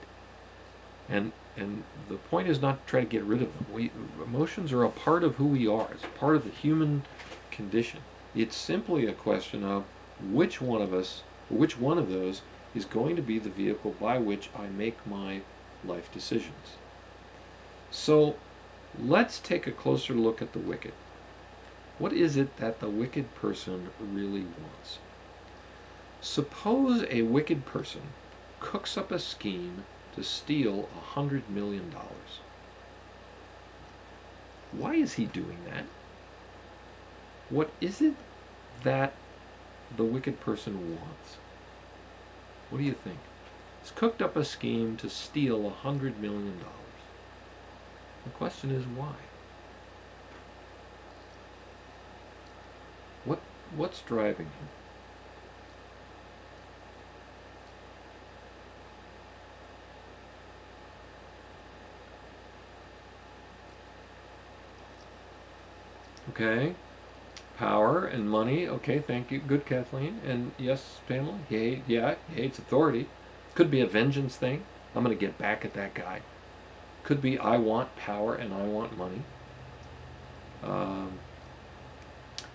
[1.08, 3.66] And and the point is not to try to get rid of them.
[3.72, 3.90] We,
[4.22, 5.88] emotions are a part of who we are.
[5.92, 7.04] It's part of the human
[7.50, 8.00] condition.
[8.36, 9.84] It's simply a question of
[10.20, 12.42] which one of us, which one of those,
[12.74, 15.40] is going to be the vehicle by which I make my
[15.82, 16.76] life decisions.
[17.90, 18.36] So
[19.02, 20.92] let's take a closer look at the wicked.
[21.98, 24.98] What is it that the wicked person really wants?
[26.20, 28.02] Suppose a wicked person
[28.60, 32.40] cooks up a scheme to steal a hundred million dollars.
[34.72, 35.84] Why is he doing that?
[37.48, 38.14] What is it
[38.82, 39.14] that
[39.96, 41.36] the wicked person wants?
[42.70, 43.18] What do you think?
[43.82, 46.72] He's cooked up a scheme to steal a hundred million dollars.
[48.24, 49.14] The question is why?
[53.24, 53.38] What
[53.76, 54.68] what's driving him?
[66.30, 66.74] Okay.
[67.56, 68.68] Power and money.
[68.68, 69.38] Okay, thank you.
[69.38, 70.20] Good, Kathleen.
[70.26, 71.38] And yes, Pamela.
[71.48, 73.08] He hate, yeah, he hates authority.
[73.54, 74.64] Could be a vengeance thing.
[74.94, 76.20] I'm going to get back at that guy.
[77.02, 79.22] Could be I want power and I want money.
[80.62, 81.18] Um,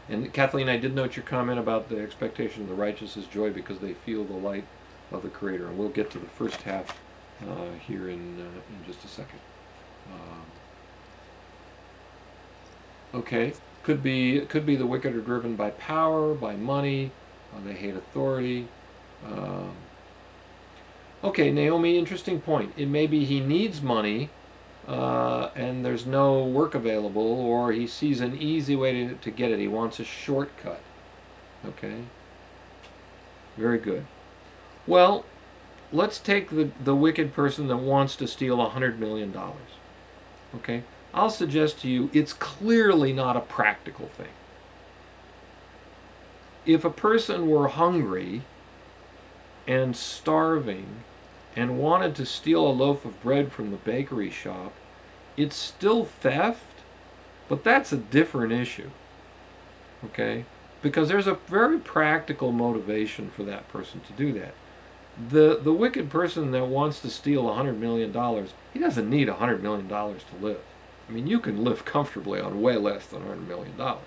[0.10, 3.52] and Kathleen, I did note your comment about the expectation of the righteous is joy
[3.52, 4.66] because they feel the light
[5.12, 5.68] of the Creator.
[5.68, 6.98] And we'll get to the first half
[7.42, 9.40] uh, here in, uh, in just a second.
[10.12, 10.46] Um,
[13.22, 17.12] okay, could be could be the wicked are driven by power, by money.
[17.54, 18.68] Uh, they hate authority.
[19.26, 19.74] Um,
[21.24, 22.74] okay, Naomi, interesting point.
[22.78, 24.30] It may be he needs money,
[24.88, 29.52] uh, and there's no work available, or he sees an easy way to, to get
[29.52, 29.60] it.
[29.60, 30.82] He wants a shortcut.
[31.66, 32.04] Okay.
[33.58, 34.06] Very good.
[34.88, 35.26] Well,
[35.92, 39.78] let's take the, the wicked person that wants to steal a hundred million dollars.
[40.56, 40.84] Okay?
[41.14, 44.28] I'll suggest to you it's clearly not a practical thing.
[46.66, 48.44] If a person were hungry
[49.68, 51.04] and starving
[51.56, 54.74] and wanted to steal a loaf of bread from the bakery shop,
[55.36, 56.64] it's still theft,
[57.50, 58.90] but that's a different issue.
[60.06, 60.46] Okay?
[60.82, 64.54] Because there's a very practical motivation for that person to do that.
[65.30, 69.28] The the wicked person that wants to steal a hundred million dollars, he doesn't need
[69.28, 70.62] a hundred million dollars to live.
[71.08, 74.04] I mean, you can live comfortably on way less than a hundred million dollars.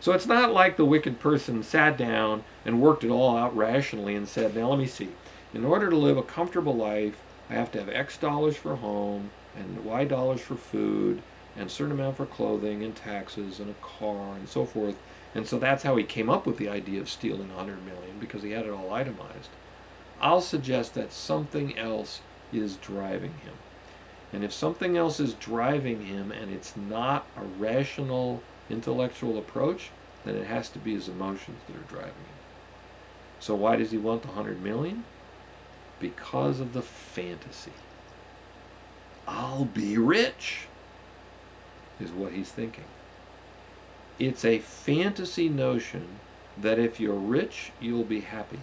[0.00, 4.14] So it's not like the wicked person sat down and worked it all out rationally
[4.14, 5.08] and said, now let me see.
[5.54, 7.16] In order to live a comfortable life,
[7.48, 11.22] I have to have X dollars for home and Y dollars for food
[11.56, 14.96] and a certain amount for clothing and taxes and a car and so forth.
[15.34, 18.42] And so that's how he came up with the idea of stealing 100 million because
[18.42, 19.48] he had it all itemized.
[20.20, 22.20] I'll suggest that something else
[22.52, 23.54] is driving him.
[24.32, 29.90] And if something else is driving him and it's not a rational intellectual approach,
[30.24, 32.36] then it has to be his emotions that are driving him.
[33.38, 35.04] So why does he want the 100 million?
[36.00, 37.72] Because of the fantasy.
[39.28, 40.66] I'll be rich,
[42.00, 42.84] is what he's thinking.
[44.18, 46.06] It's a fantasy notion
[46.58, 48.60] that if you're rich, you'll be happy.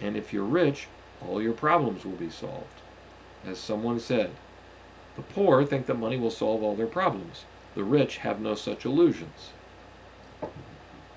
[0.00, 0.88] And if you're rich,
[1.26, 2.77] all your problems will be solved.
[3.46, 4.30] As someone said,
[5.16, 7.44] the poor think that money will solve all their problems.
[7.74, 9.50] The rich have no such illusions.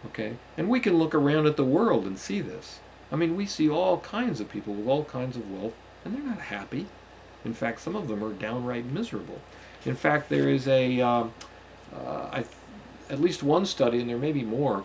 [0.08, 0.38] Okay?
[0.58, 2.80] And we can look around at the world and see this.
[3.12, 6.24] I mean, we see all kinds of people with all kinds of wealth, and they're
[6.24, 6.88] not happy.
[7.44, 9.42] In fact, some of them are downright miserable.
[9.86, 11.34] In fact, there is a, um,
[11.94, 12.46] uh, I,
[13.10, 14.84] at least one study, and there may be more,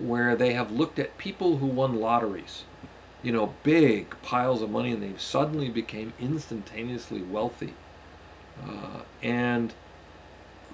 [0.00, 2.64] where they have looked at people who won lotteries
[3.26, 7.74] you know, big piles of money and they suddenly became instantaneously wealthy.
[8.62, 9.74] Uh, and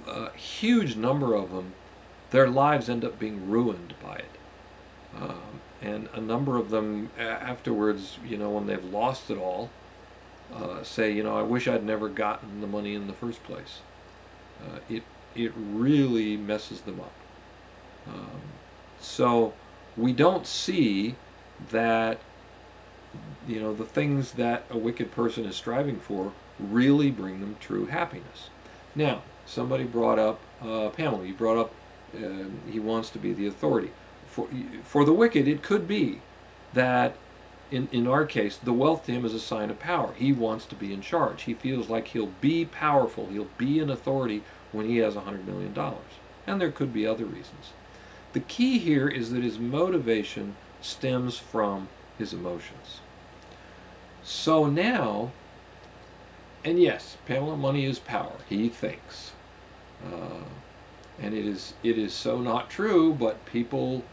[0.07, 1.73] a huge number of them,
[2.31, 4.31] their lives end up being ruined by it.
[5.19, 9.71] Um, and a number of them afterwards, you know, when they've lost it all,
[10.55, 13.81] uh, say, you know, I wish I'd never gotten the money in the first place.
[14.63, 17.15] Uh, it it really messes them up.
[18.07, 18.43] Um,
[19.01, 19.55] so
[19.97, 21.15] we don't see
[21.71, 22.19] that
[23.47, 27.87] you know, the things that a wicked person is striving for really bring them true
[27.87, 28.51] happiness.
[28.95, 31.75] Now, somebody brought up, uh, Pamela, you brought up
[32.15, 33.91] uh, he wants to be the authority.
[34.27, 34.49] For,
[34.85, 36.21] for the wicked, it could be
[36.73, 37.17] that,
[37.71, 40.13] in, in our case, the wealth to him is a sign of power.
[40.15, 41.43] He wants to be in charge.
[41.43, 45.45] He feels like he'll be powerful, he'll be an authority when he has a $100
[45.45, 45.75] million.
[46.47, 47.73] And there could be other reasons.
[48.33, 53.02] The key here is that his motivation stems from his emotions.
[54.25, 55.33] So now,
[56.65, 58.37] and yes, Pamela, money is power.
[58.49, 59.33] He thinks,
[60.05, 60.45] uh,
[61.21, 64.05] and it is it is so not true, but people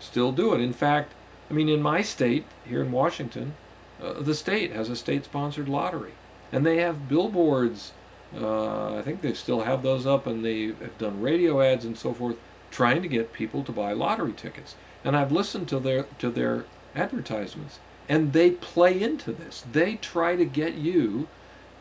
[0.00, 0.60] still do it.
[0.60, 1.12] In fact,
[1.50, 3.54] I mean, in my state here in Washington,
[4.02, 6.12] uh, the state has a state-sponsored lottery,
[6.50, 7.92] and they have billboards.
[8.36, 11.96] Uh, I think they still have those up, and they have done radio ads and
[11.96, 12.36] so forth,
[12.72, 14.74] trying to get people to buy lottery tickets.
[15.04, 16.64] And I've listened to their to their
[16.96, 17.78] advertisements.
[18.08, 19.64] And they play into this.
[19.70, 21.28] They try to get you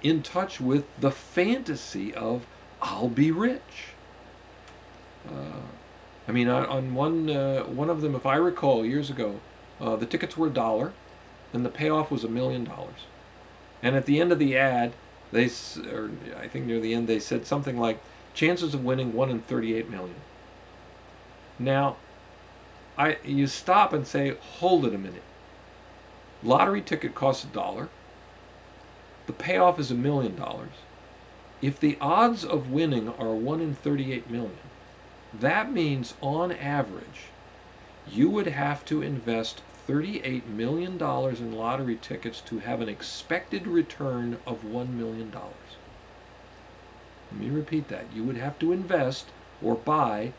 [0.01, 2.45] in touch with the fantasy of,
[2.81, 3.93] I'll be rich.
[5.27, 5.61] Uh,
[6.27, 9.39] I mean, on, on one, uh, one of them, if I recall years ago,
[9.79, 10.93] uh, the tickets were a dollar
[11.51, 13.07] and the payoff was a million dollars.
[13.81, 14.93] And at the end of the ad,
[15.31, 15.49] they,
[15.91, 17.99] or I think near the end, they said something like,
[18.33, 20.15] chances of winning 1 in 38 million.
[21.59, 21.97] Now,
[22.97, 25.23] I you stop and say, hold it a minute.
[26.43, 27.89] Lottery ticket costs a dollar.
[29.27, 30.73] The payoff is a million dollars.
[31.61, 34.57] If the odds of winning are 1 in 38 million,
[35.33, 37.29] that means on average
[38.07, 44.37] you would have to invest $38 million in lottery tickets to have an expected return
[44.45, 45.31] of $1 million.
[47.31, 48.05] Let me repeat that.
[48.13, 49.27] You would have to invest
[49.61, 50.33] or buy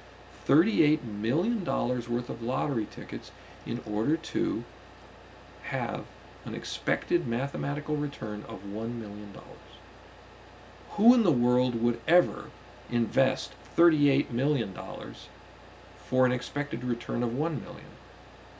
[0.47, 3.33] $38 million worth of lottery tickets
[3.67, 4.65] in order to
[5.65, 6.05] have
[6.45, 9.33] an expected mathematical return of $1 million.
[10.91, 12.51] Who in the world would ever
[12.91, 14.75] invest $38 million
[16.07, 17.87] for an expected return of 1 million?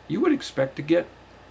[0.09, 1.07] You would expect to get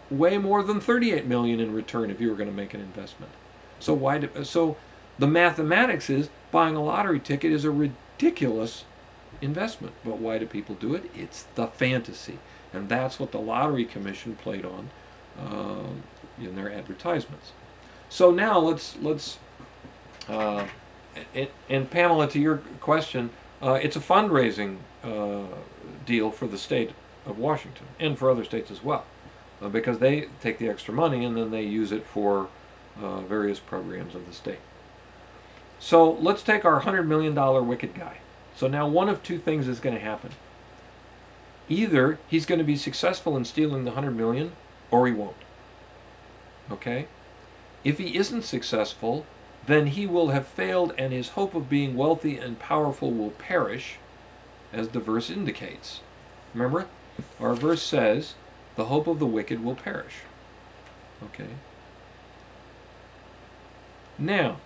[0.09, 3.31] way more than 38 million in return if you were going to make an investment.
[3.79, 4.75] So why do, so
[5.19, 8.85] the mathematics is buying a lottery ticket is a ridiculous
[9.41, 9.93] investment.
[10.03, 11.09] But why do people do it?
[11.15, 12.39] It's the fantasy.
[12.73, 14.89] And that's what the Lottery Commission played on
[15.39, 15.87] uh,
[16.39, 17.51] in their advertisements.
[18.09, 19.37] So now let's let's
[20.27, 20.67] uh,
[21.33, 23.29] and, and, Pamela, to your question,
[23.61, 25.43] uh, it's a fundraising uh,
[26.05, 26.91] deal for the state
[27.25, 29.05] of Washington and for other states as well,
[29.61, 32.49] uh, because they take the extra money and then they use it for
[33.01, 34.59] uh, various programs of the state.
[35.79, 37.35] So let's take our $100 million
[37.67, 38.17] wicked guy.
[38.55, 40.31] So now one of two things is going to happen.
[41.69, 44.53] Either he's going to be successful in stealing the 100 million
[44.93, 45.35] or he won't.
[46.71, 47.07] Okay?
[47.83, 49.25] If he isn't successful,
[49.65, 53.95] then he will have failed and his hope of being wealthy and powerful will perish,
[54.71, 56.01] as the verse indicates.
[56.53, 56.85] Remember,
[57.39, 58.35] our verse says,
[58.75, 60.13] the hope of the wicked will perish.
[61.23, 61.49] Okay?
[64.19, 64.57] Now,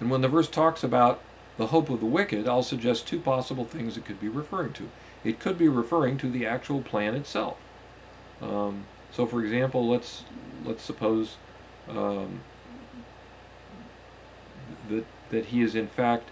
[0.00, 1.20] and when the verse talks about
[1.56, 4.88] the hope of the wicked, I'll suggest two possible things it could be referring to.
[5.22, 7.58] It could be referring to the actual plan itself.
[8.44, 10.24] Um, so, for example, let's
[10.64, 11.36] let's suppose
[11.88, 12.40] um,
[14.88, 16.28] that that he is in fact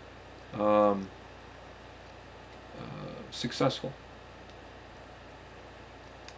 [0.55, 1.09] um,
[2.79, 3.93] uh, successful.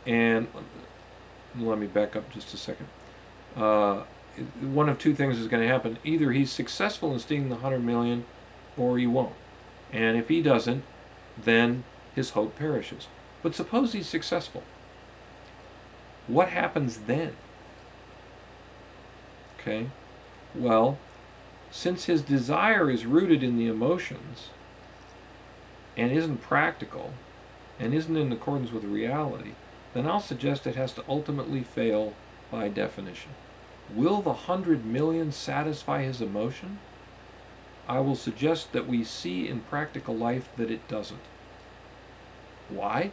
[0.06, 0.48] And
[1.58, 2.88] let me back up just a second.
[3.56, 4.02] Uh,
[4.60, 5.98] one of two things is going to happen.
[6.04, 8.26] Either he's successful in stealing the 100 million
[8.76, 9.34] or he won't.
[9.92, 10.84] And if he doesn't,
[11.38, 13.06] then his hope perishes.
[13.42, 14.62] But suppose he's successful.
[16.26, 17.32] What happens then?
[19.58, 19.88] Okay?
[20.54, 20.98] Well,
[21.70, 24.50] since his desire is rooted in the emotions
[25.96, 27.12] and isn't practical
[27.78, 29.52] and isn't in accordance with reality,
[29.92, 32.14] then I'll suggest it has to ultimately fail
[32.50, 33.32] by definition.
[33.92, 36.78] Will the hundred million satisfy his emotion?
[37.88, 41.20] I will suggest that we see in practical life that it doesn't.
[42.68, 43.10] Why?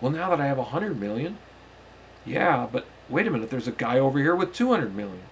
[0.00, 1.38] Well, now that I have a hundred million,
[2.28, 5.22] yeah, but wait a minute, there's a guy over here with 200 million.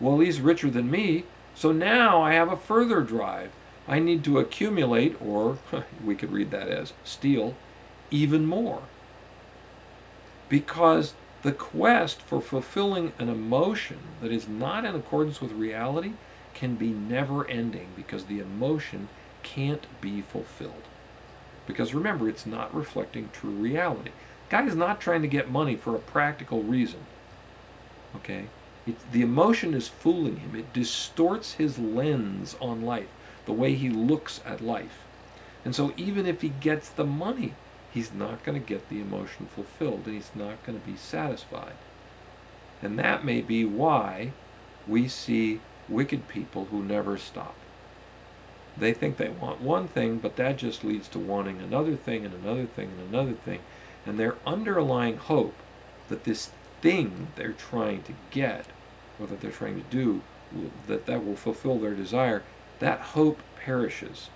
[0.00, 1.24] Well, he's richer than me,
[1.54, 3.50] so now I have a further drive.
[3.86, 5.58] I need to accumulate, or
[6.04, 7.54] we could read that as steal,
[8.10, 8.82] even more.
[10.48, 16.12] Because the quest for fulfilling an emotion that is not in accordance with reality
[16.54, 19.08] can be never ending because the emotion
[19.42, 20.82] can't be fulfilled.
[21.66, 24.10] Because remember, it's not reflecting true reality.
[24.48, 27.00] Guy is not trying to get money for a practical reason.
[28.16, 28.46] Okay?
[29.12, 30.54] the emotion is fooling him.
[30.54, 33.08] It distorts his lens on life,
[33.46, 35.04] the way he looks at life.
[35.64, 37.54] And so even if he gets the money,
[37.92, 41.74] he's not going to get the emotion fulfilled and he's not going to be satisfied.
[42.82, 44.32] And that may be why
[44.86, 47.54] we see wicked people who never stop.
[48.76, 52.32] They think they want one thing, but that just leads to wanting another thing and
[52.32, 53.60] another thing and another thing.
[54.08, 55.54] And their underlying hope
[56.08, 56.48] that this
[56.80, 58.64] thing they're trying to get,
[59.20, 60.22] or that they're trying to do,
[60.86, 62.42] that that will fulfill their desire,
[62.78, 64.30] that hope perishes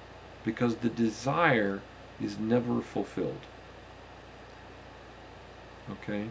[0.44, 1.80] because the desire
[2.20, 3.40] is never fulfilled.
[5.90, 6.26] Okay?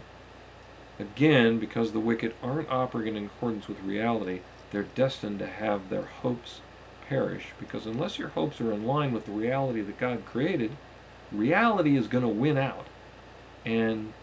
[1.00, 6.04] Again, because the wicked aren't operating in accordance with reality, they're destined to have their
[6.04, 6.62] hopes
[7.10, 10.78] perish because unless your hopes are in line with the reality that God created,
[11.32, 12.86] reality is going to win out
[13.66, 14.14] and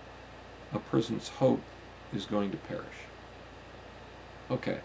[0.72, 1.62] a person's hope
[2.14, 2.84] is going to perish.
[4.50, 4.78] Okay.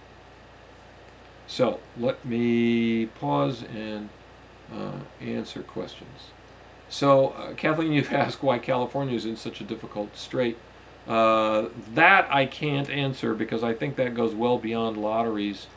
[1.48, 4.10] So let me pause and
[4.74, 6.32] uh, answer questions.
[6.90, 10.58] So, uh, Kathleen, you've asked why California is in such a difficult strait.
[11.08, 15.68] Uh, that I can't answer because I think that goes well beyond lotteries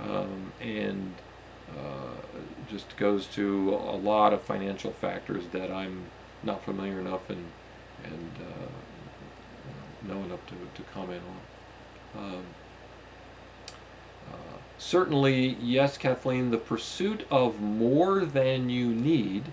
[0.00, 1.14] um, and
[1.70, 2.36] uh,
[2.68, 6.06] just goes to a lot of financial factors that I'm
[6.42, 7.44] not familiar enough and,
[8.04, 11.22] and uh, know enough to, to comment
[12.14, 12.24] on.
[12.24, 12.44] Um,
[14.30, 19.44] uh, certainly, yes, Kathleen, the pursuit of more than you need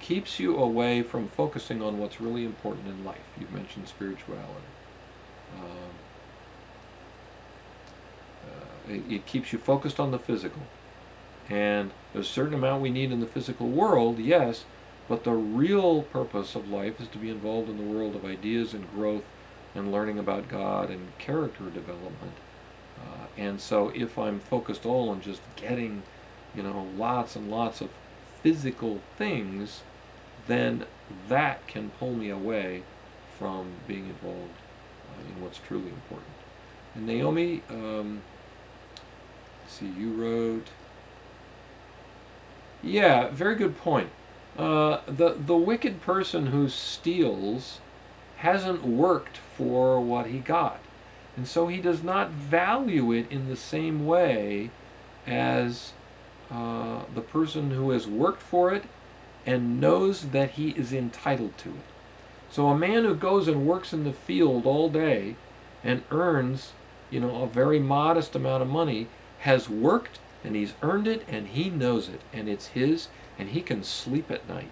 [0.00, 3.18] keeps you away from focusing on what's really important in life.
[3.40, 4.66] You've mentioned spirituality.
[5.58, 5.64] Um,
[8.46, 10.62] uh, it, it keeps you focused on the physical.
[11.48, 14.64] And there's a certain amount we need in the physical world, yes,
[15.08, 18.74] but the real purpose of life is to be involved in the world of ideas
[18.74, 19.24] and growth
[19.74, 22.32] and learning about God and character development.
[22.98, 26.02] Uh, and so if I'm focused all on just getting,
[26.54, 27.90] you know, lots and lots of
[28.42, 29.82] physical things,
[30.46, 30.86] then
[31.28, 32.82] that can pull me away
[33.38, 34.58] from being involved
[35.10, 36.30] uh, in what's truly important.
[36.94, 38.22] And Naomi, um,
[39.68, 40.68] see, you wrote.
[42.82, 44.10] Yeah, very good point.
[44.58, 47.80] Uh, the the wicked person who steals
[48.38, 50.80] hasn't worked for what he got,
[51.36, 54.70] and so he does not value it in the same way
[55.26, 55.92] as
[56.50, 58.84] uh, the person who has worked for it
[59.44, 61.84] and knows that he is entitled to it.
[62.50, 65.36] So a man who goes and works in the field all day
[65.84, 66.72] and earns,
[67.10, 69.08] you know, a very modest amount of money
[69.40, 73.08] has worked and he's earned it and he knows it and it's his
[73.38, 74.70] and he can sleep at night.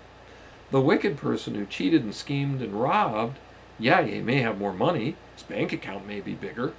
[0.70, 3.38] The wicked person who cheated and schemed and robbed,
[3.78, 6.72] yeah, he may have more money, his bank account may be bigger,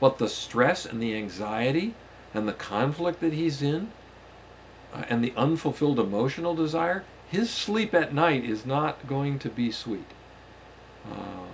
[0.00, 1.94] but the stress and the anxiety
[2.34, 3.90] and the conflict that he's in
[4.94, 9.70] uh, and the unfulfilled emotional desire, his sleep at night is not going to be
[9.70, 10.10] sweet.
[11.10, 11.46] Uh,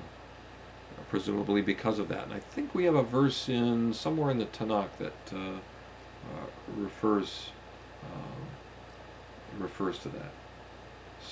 [1.08, 2.24] presumably because of that.
[2.24, 6.46] And I think we have a verse in somewhere in the Tanakh that uh, uh,
[6.76, 7.50] refers
[8.04, 8.46] um,
[9.58, 10.32] refers to that.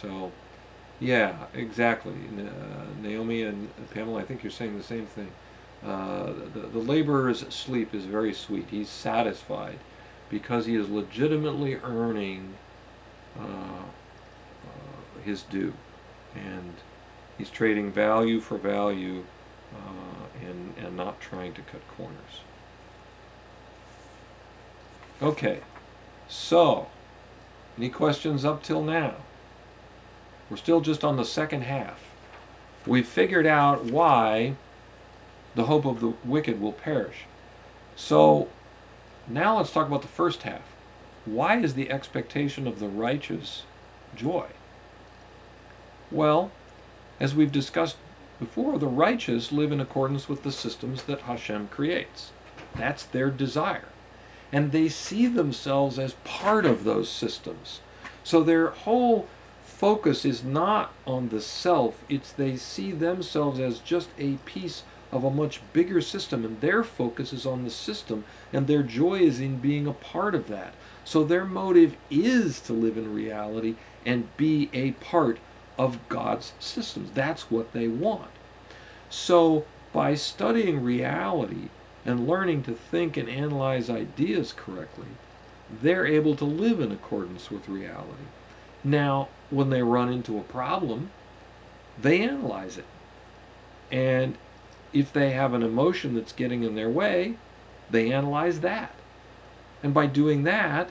[0.01, 0.33] So,
[1.01, 2.15] yeah, exactly.
[2.39, 5.31] Uh, Naomi and Pamela, I think you're saying the same thing.
[5.85, 8.67] Uh, the, the laborer's sleep is very sweet.
[8.71, 9.79] He's satisfied
[10.31, 12.55] because he is legitimately earning
[13.39, 15.75] uh, uh, his due.
[16.35, 16.75] And
[17.39, 19.25] he's trading value for value
[19.75, 22.41] uh, and, and not trying to cut corners.
[25.23, 25.61] Okay,
[26.29, 26.89] so,
[27.77, 29.17] any questions up till now?
[30.49, 32.01] We're still just on the second half.
[32.87, 34.55] We've figured out why
[35.55, 37.25] the hope of the wicked will perish.
[37.97, 38.49] So,
[39.27, 40.63] now let's talk about the first half.
[41.25, 43.65] Why is the expectation of the righteous
[44.15, 44.47] joy?
[46.11, 46.53] Well,
[47.19, 47.97] as we've discussed
[48.39, 52.31] before, the righteous live in accordance with the systems that Hashem creates.
[52.75, 53.89] That's their desire.
[54.57, 57.81] And they see themselves as part of those systems.
[58.25, 59.29] So their whole
[59.63, 65.25] focus is not on the self, it's they see themselves as just a piece of
[65.25, 69.41] a much bigger system, and their focus is on the system, and their joy is
[69.41, 70.73] in being a part of that.
[71.05, 73.75] So their motive is to live in reality
[74.07, 75.39] and be a part
[75.77, 77.11] of God's systems.
[77.11, 78.31] That's what they want.
[79.11, 81.69] So by studying reality
[82.07, 85.09] and learning to think and analyze ideas correctly,
[85.83, 88.23] they're able to live in accordance with reality.
[88.85, 91.11] Now, when they run into a problem,
[92.01, 92.85] they analyze it.
[93.91, 94.37] And
[94.93, 97.37] if they have an emotion that's getting in their way,
[97.91, 98.95] they analyze that.
[99.83, 100.91] And by doing that,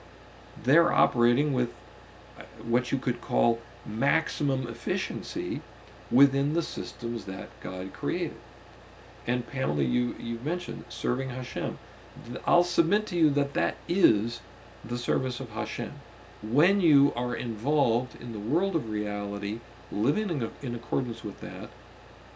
[0.61, 1.73] they're operating with
[2.37, 5.61] uh, what you could call maximum efficiency
[6.11, 8.37] within the systems that God created.
[9.27, 11.79] And Pamela, you, you mentioned serving Hashem.
[12.45, 14.41] I'll submit to you that that is
[14.83, 15.93] the service of Hashem.
[16.41, 19.59] When you are involved in the world of reality,
[19.91, 21.69] living in, in accordance with that,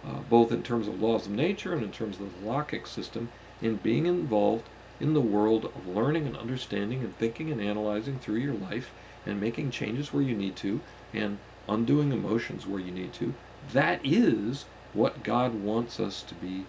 [0.05, 3.29] uh, both in terms of laws of nature and in terms of the halakhic system,
[3.61, 4.65] in being involved
[4.99, 8.91] in the world of learning and understanding and thinking and analyzing through your life
[9.25, 10.81] and making changes where you need to
[11.13, 11.37] and
[11.67, 13.33] undoing emotions where you need to,
[13.73, 16.65] that is what God wants us to be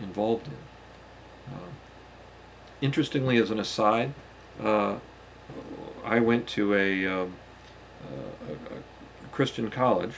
[0.00, 1.54] involved in.
[1.54, 1.70] Uh,
[2.80, 4.12] interestingly, as an aside,
[4.62, 4.96] uh,
[6.04, 7.34] I went to a, um,
[8.04, 10.14] uh, a, a Christian college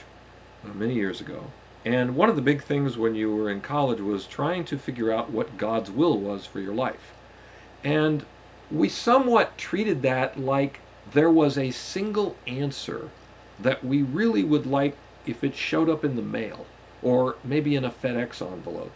[0.63, 1.51] uh, many years ago,
[1.83, 5.11] and one of the big things when you were in college was trying to figure
[5.11, 7.13] out what God's will was for your life.
[7.83, 8.25] And
[8.71, 10.79] we somewhat treated that like
[11.11, 13.09] there was a single answer
[13.59, 16.65] that we really would like if it showed up in the mail
[17.01, 18.91] or maybe in a FedEx envelope.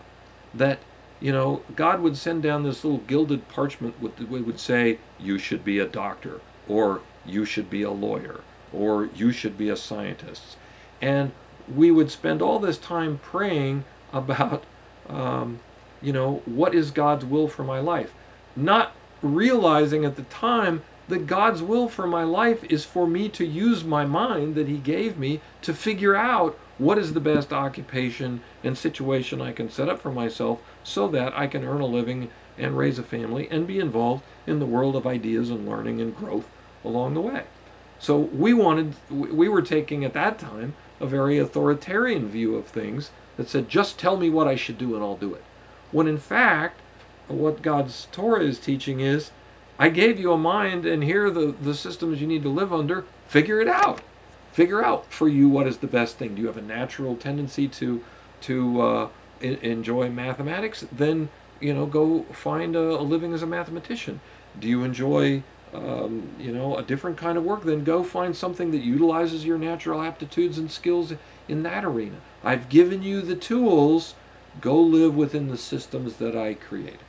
[0.53, 0.79] That,
[1.19, 5.63] you know, God would send down this little gilded parchment with would say, you should
[5.63, 8.41] be a doctor, or you should be a lawyer,
[8.73, 10.57] or you should be a scientist.
[11.01, 11.31] And
[11.73, 14.63] we would spend all this time praying about,
[15.07, 15.59] um,
[16.01, 18.13] you know, what is God's will for my life?
[18.55, 23.45] Not realizing at the time that God's will for my life is for me to
[23.45, 28.41] use my mind that He gave me to figure out what is the best occupation
[28.63, 32.31] and situation I can set up for myself so that I can earn a living
[32.57, 36.15] and raise a family and be involved in the world of ideas and learning and
[36.15, 36.49] growth
[36.83, 37.43] along the way.
[37.99, 43.11] So we wanted, we were taking at that time a very authoritarian view of things
[43.35, 45.43] that said, just tell me what I should do and I'll do it.
[45.91, 46.79] When in fact,
[47.27, 49.31] what God's Torah is teaching is,
[49.77, 52.73] I gave you a mind and here are the, the systems you need to live
[52.73, 53.05] under.
[53.27, 54.01] Figure it out.
[54.51, 56.35] Figure out for you what is the best thing.
[56.35, 58.03] Do you have a natural tendency to
[58.41, 59.09] to uh,
[59.41, 60.85] enjoy mathematics?
[60.91, 61.29] Then
[61.59, 64.21] you know go find a, a living as a mathematician.
[64.59, 65.43] Do you enjoy
[65.73, 69.57] um, you know, a different kind of work, then go find something that utilizes your
[69.57, 71.13] natural aptitudes and skills
[71.47, 72.17] in that arena.
[72.43, 74.15] I've given you the tools.
[74.61, 76.99] Go live within the systems that I created.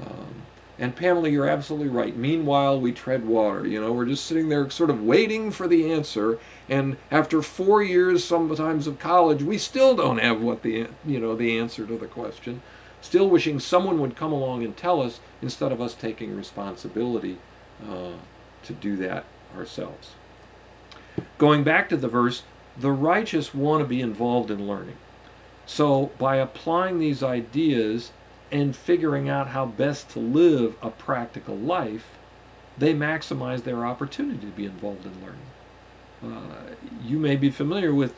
[0.00, 0.42] Um,
[0.78, 2.16] and Pamela, you're absolutely right.
[2.16, 3.66] Meanwhile, we tread water.
[3.66, 6.38] You know, we're just sitting there sort of waiting for the answer.
[6.72, 11.36] And after four years, sometimes of college, we still don't have what the you know
[11.36, 12.62] the answer to the question.
[13.02, 17.36] Still wishing someone would come along and tell us instead of us taking responsibility
[17.86, 18.12] uh,
[18.62, 20.12] to do that ourselves.
[21.36, 22.42] Going back to the verse,
[22.80, 24.96] the righteous want to be involved in learning.
[25.66, 28.12] So, by applying these ideas
[28.50, 32.16] and figuring out how best to live a practical life,
[32.78, 35.51] they maximize their opportunity to be involved in learning.
[36.24, 38.14] Uh, you may be familiar with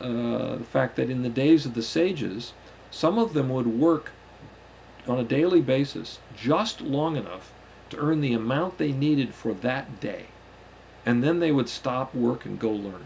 [0.00, 2.52] uh, the fact that in the days of the sages,
[2.90, 4.10] some of them would work
[5.06, 7.52] on a daily basis just long enough
[7.90, 10.26] to earn the amount they needed for that day.
[11.06, 13.04] And then they would stop work and go learn.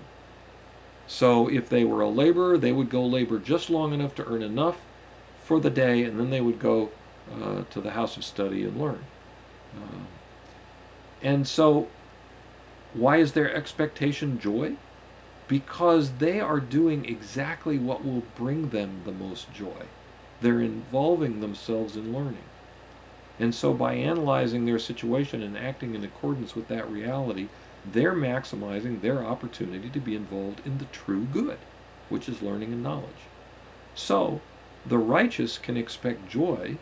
[1.06, 4.42] So if they were a laborer, they would go labor just long enough to earn
[4.42, 4.80] enough
[5.42, 6.90] for the day, and then they would go
[7.32, 9.04] uh, to the house of study and learn.
[9.74, 10.04] Uh,
[11.22, 11.88] and so,
[12.94, 14.76] why is their expectation joy?
[15.46, 19.86] Because they are doing exactly what will bring them the most joy.
[20.40, 22.44] They're involving themselves in learning.
[23.40, 27.48] And so by analyzing their situation and acting in accordance with that reality,
[27.84, 31.58] they're maximizing their opportunity to be involved in the true good,
[32.08, 33.26] which is learning and knowledge.
[33.94, 34.40] So
[34.84, 36.76] the righteous can expect joy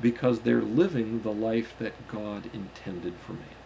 [0.00, 3.57] because they're living the life that God intended for man.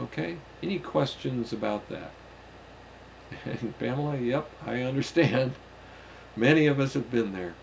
[0.00, 0.36] Okay?
[0.62, 2.12] Any questions about that?
[3.44, 5.52] And Pamela, yep, I understand.
[6.36, 7.54] Many of us have been there.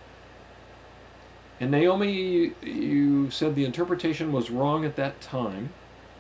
[1.59, 5.71] And Naomi, you said the interpretation was wrong at that time.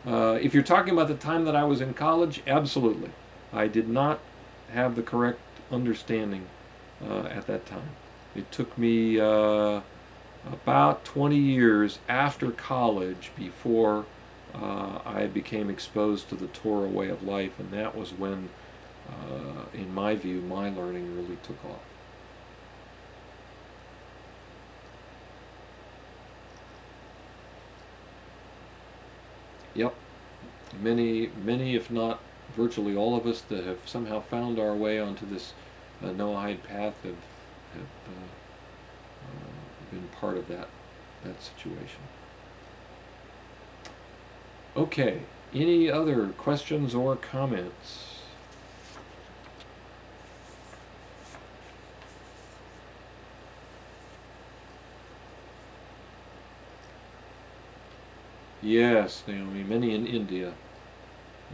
[0.05, 3.11] Uh, if you're talking about the time that I was in college, absolutely.
[3.53, 4.19] I did not
[4.71, 5.39] have the correct
[5.71, 6.47] understanding
[7.01, 7.91] uh, at that time.
[8.35, 9.81] It took me uh,
[10.45, 14.05] about 20 years after college before
[14.55, 18.49] uh, I became exposed to the Torah way of life, and that was when,
[19.09, 21.79] uh, in my view, my learning really took off.
[29.75, 29.93] Yep.
[30.81, 32.19] Many, many, if not
[32.55, 35.53] virtually all of us that have somehow found our way onto this
[36.03, 37.15] uh, Noahide path have,
[37.73, 38.25] have uh,
[39.25, 40.67] uh, been part of that,
[41.23, 42.01] that situation.
[44.79, 45.19] Okay,
[45.53, 48.21] any other questions or comments?
[58.61, 60.53] Yes, Naomi, many in India.
[61.51, 61.53] Uh,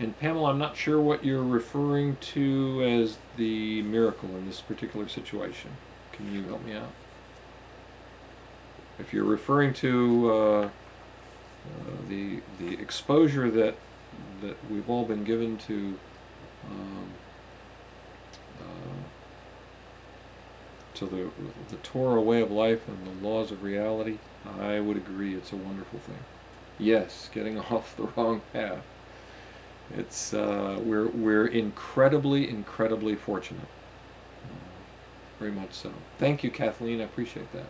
[0.00, 5.06] and Pamela, I'm not sure what you're referring to as the miracle in this particular
[5.06, 5.70] situation.
[6.10, 6.90] Can you help me out?
[8.98, 10.68] If you're referring to uh, uh,
[12.08, 13.74] the the exposure that
[14.42, 15.98] that we've all been given to
[16.70, 17.08] um,
[18.60, 18.64] uh,
[20.94, 21.30] to the,
[21.70, 24.18] the Torah way of life and the laws of reality,
[24.60, 26.18] I would agree it's a wonderful thing.
[26.78, 28.84] Yes, getting off the wrong path.
[29.96, 33.68] It's uh, we're we're incredibly incredibly fortunate.
[34.44, 34.54] Uh,
[35.38, 35.92] very much so.
[36.18, 37.00] Thank you, Kathleen.
[37.00, 37.66] I appreciate that.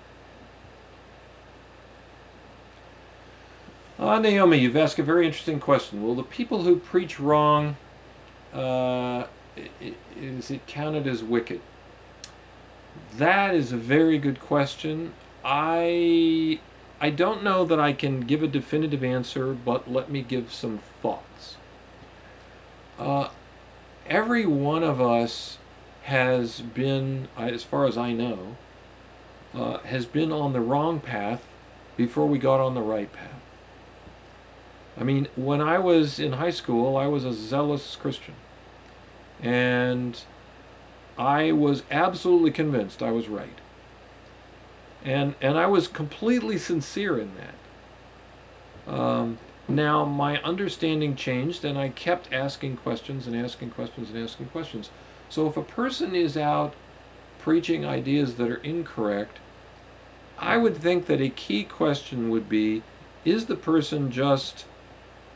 [3.98, 6.02] Uh, Naomi, you've asked a very interesting question.
[6.02, 7.76] Will the people who preach wrong,
[8.52, 9.26] uh,
[10.16, 11.60] is it counted as wicked?
[13.16, 15.12] That is a very good question.
[15.44, 16.60] I
[17.00, 20.78] I don't know that I can give a definitive answer, but let me give some
[21.02, 21.56] thoughts.
[22.98, 23.28] Uh,
[24.06, 25.58] every one of us
[26.04, 28.56] has been, as far as I know,
[29.54, 31.44] uh, has been on the wrong path
[31.96, 33.31] before we got on the right path.
[34.98, 38.34] I mean, when I was in high school, I was a zealous Christian.
[39.40, 40.20] And
[41.18, 43.58] I was absolutely convinced I was right.
[45.04, 48.92] And, and I was completely sincere in that.
[48.92, 49.38] Um,
[49.68, 54.90] now, my understanding changed, and I kept asking questions and asking questions and asking questions.
[55.28, 56.74] So, if a person is out
[57.38, 59.38] preaching ideas that are incorrect,
[60.38, 62.82] I would think that a key question would be
[63.24, 64.64] is the person just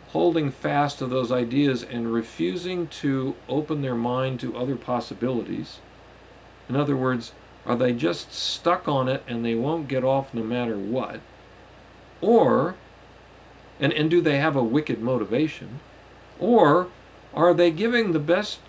[0.09, 5.79] holding fast to those ideas and refusing to open their mind to other possibilities?
[6.69, 7.33] In other words,
[7.65, 11.21] are they just stuck on it and they won't get off no matter what?
[12.21, 12.77] Or,
[13.81, 15.81] and, and do they have a wicked motivation?
[16.39, 16.89] Or
[17.35, 18.61] are they giving the best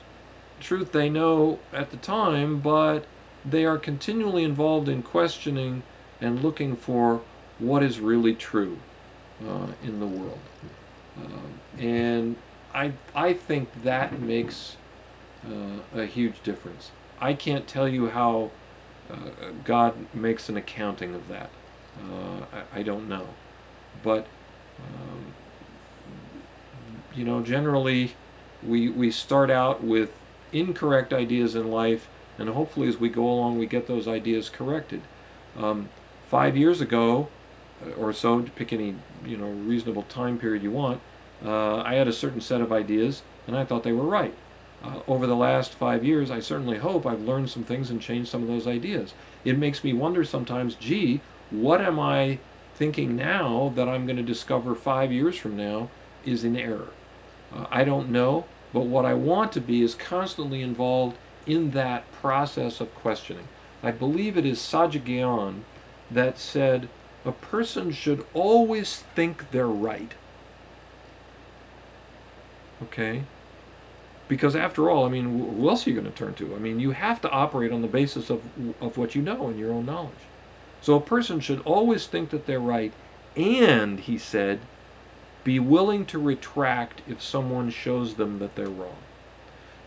[0.59, 3.05] truth they know at the time, but
[3.45, 5.83] they are continually involved in questioning
[6.19, 7.21] and looking for
[7.59, 8.77] what is really true
[9.47, 10.39] uh, in the world.
[11.17, 12.35] Uh, and
[12.73, 14.77] I, I think that makes
[15.45, 16.91] uh, a huge difference.
[17.19, 18.51] I can't tell you how
[19.09, 21.49] uh, God makes an accounting of that.
[21.99, 23.29] Uh, I, I, don't know.
[24.03, 24.27] But,
[24.79, 25.33] um,
[27.15, 28.13] you know, generally
[28.61, 30.11] we, we start out with
[30.51, 32.07] incorrect ideas in life,
[32.37, 35.01] and hopefully as we go along we get those ideas corrected.
[35.57, 35.89] Um,
[36.29, 37.29] five years ago
[37.97, 41.01] or so, to pick any you know reasonable time period you want,
[41.45, 44.33] uh, I had a certain set of ideas, and I thought they were right.
[44.83, 48.29] Uh, over the last five years, I certainly hope I've learned some things and changed
[48.29, 49.13] some of those ideas.
[49.43, 52.39] It makes me wonder sometimes, gee, what am I
[52.75, 55.89] thinking now that I'm going to discover five years from now
[56.25, 56.89] is in error?
[57.53, 61.17] Uh, I don't know, but what I want to be is constantly involved
[61.47, 63.47] in that process of questioning.
[63.81, 65.65] I believe it is Saadia Gaon
[66.11, 66.89] that said
[67.27, 70.13] a person should always think they're right.
[72.81, 73.23] Okay?
[74.27, 76.55] Because after all, I mean, who else are you going to turn to?
[76.55, 78.41] I mean, you have to operate on the basis of,
[78.81, 80.13] of what you know and your own knowledge.
[80.81, 82.93] So a person should always think that they're right,
[83.35, 84.59] and, he said,
[85.43, 88.97] be willing to retract if someone shows them that they're wrong.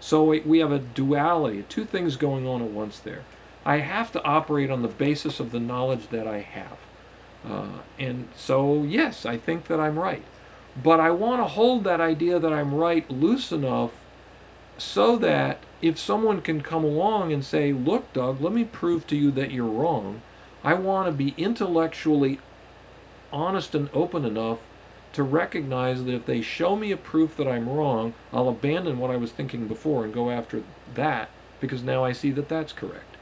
[0.00, 3.24] So we have a duality, two things going on at once there.
[3.64, 6.78] I have to operate on the basis of the knowledge that I have.
[7.46, 10.24] Uh, and so, yes, I think that I'm right.
[10.80, 13.92] But I want to hold that idea that I'm right loose enough
[14.78, 19.16] so that if someone can come along and say, Look, Doug, let me prove to
[19.16, 20.22] you that you're wrong,
[20.62, 22.38] I want to be intellectually
[23.32, 24.58] honest and open enough
[25.12, 29.10] to recognize that if they show me a proof that I'm wrong, I'll abandon what
[29.10, 30.62] I was thinking before and go after
[30.94, 31.30] that
[31.60, 33.16] because now I see that that's correct.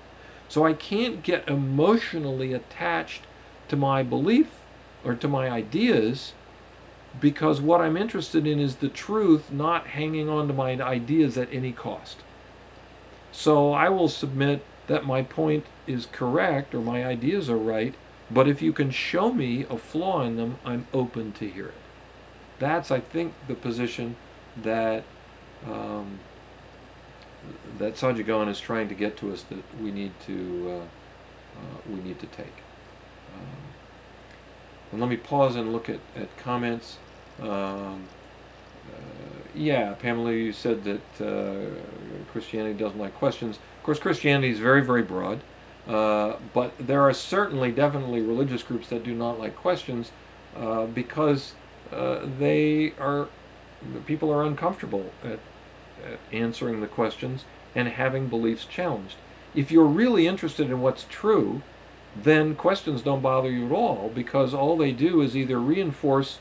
[0.48, 3.22] So I can't get emotionally attached
[3.68, 4.60] to my belief
[5.04, 6.32] or to my ideas
[7.20, 11.52] because what I'm interested in is the truth, not hanging on to my ideas at
[11.52, 12.18] any cost.
[13.32, 17.94] So I will submit that my point is correct or my ideas are right,
[18.30, 21.74] but if you can show me a flaw in them, I'm open to hear it.
[22.58, 24.16] That's, I think, the position
[24.56, 25.04] that
[25.66, 26.18] um,
[27.78, 31.78] that Saadia Gaon is trying to get to us that we need to uh, uh,
[31.88, 32.52] we need to take.
[33.38, 36.98] Um, and let me pause and look at, at comments.
[37.40, 38.04] Um,
[38.90, 38.98] uh,
[39.54, 41.70] yeah, Pamela, you said that uh,
[42.32, 43.56] Christianity doesn't like questions.
[43.78, 45.40] Of course, Christianity is very, very broad,
[45.86, 50.10] uh, but there are certainly, definitely religious groups that do not like questions
[50.56, 51.54] uh, because
[51.90, 53.28] they are
[54.04, 55.38] people are uncomfortable at
[56.32, 59.16] answering the questions and having beliefs challenged.
[59.54, 61.62] If you're really interested in what's true,
[62.24, 66.38] then questions don't bother you at all because all they do is either reinforce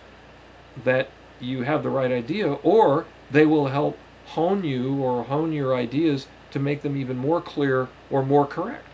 [0.84, 1.10] that
[1.40, 3.98] you have the right idea or they will help
[4.28, 8.86] hone you or hone your ideas to make them even more clear or more correct.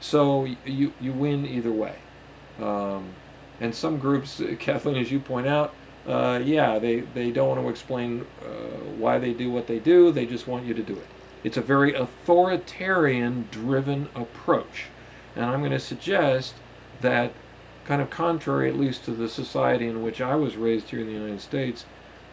[0.00, 1.96] So you, you win either way.
[2.60, 3.10] Um,
[3.60, 5.74] and some groups, Kathleen, as you point out,
[6.06, 8.46] uh, yeah, they, they don't want to explain uh,
[8.98, 11.06] why they do what they do, they just want you to do it.
[11.42, 14.86] It's a very authoritarian driven approach.
[15.36, 16.54] And I'm going to suggest
[17.00, 17.32] that,
[17.84, 21.06] kind of contrary at least to the society in which I was raised here in
[21.06, 21.84] the United States,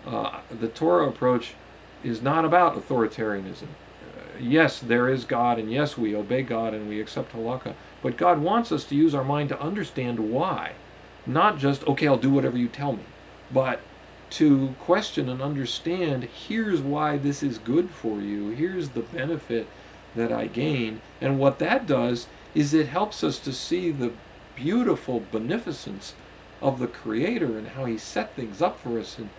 [0.07, 1.55] uh, the Torah approach
[2.03, 3.63] is not about authoritarianism.
[3.63, 8.17] Uh, yes, there is God, and yes, we obey God and we accept halakha, but
[8.17, 10.73] God wants us to use our mind to understand why.
[11.25, 13.03] Not just, okay, I'll do whatever you tell me
[13.53, 13.81] but
[14.31, 19.67] to question and understand here's why this is good for you, here's the benefit
[20.15, 21.01] that I gain.
[21.19, 24.11] And what that does is it helps us to see the
[24.55, 26.13] beautiful beneficence
[26.61, 29.29] of the Creator and how He set things up for us in,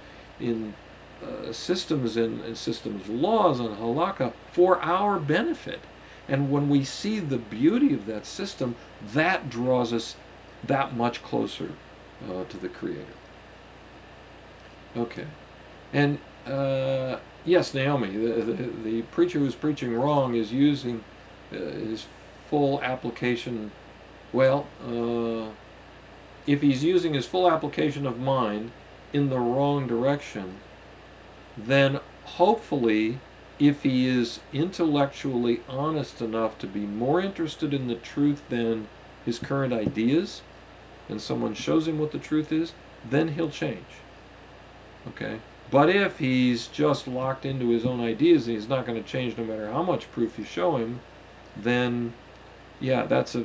[0.41, 0.75] in
[1.23, 5.81] uh, systems and, and systems laws and halakha for our benefit.
[6.29, 10.17] And when we see the beauty of that system, that draws us
[10.65, 11.73] that much closer
[12.29, 13.05] uh, to the Creator.
[14.97, 15.27] Okay.
[15.93, 18.53] And uh, yes, Naomi, the, the,
[18.85, 21.05] the, preacher who's preaching wrong is using
[21.53, 22.07] uh, his
[22.53, 23.73] full application.
[24.31, 25.53] Well, uh,
[26.47, 28.73] if he's using his full application of mind
[29.11, 30.57] in the wrong direction,
[31.57, 33.21] then hopefully,
[33.59, 38.87] if he is intellectually honest enough to be more interested in the truth than
[39.25, 40.43] his current ideas,
[41.09, 42.75] and someone shows him what the truth is,
[43.09, 44.03] then he'll change.
[45.09, 45.39] Okay?
[45.71, 49.39] But if he's just locked into his own ideas and he's not going to change
[49.39, 51.01] no matter how much proof you show him,
[51.57, 52.13] then
[52.83, 53.45] yeah, that's a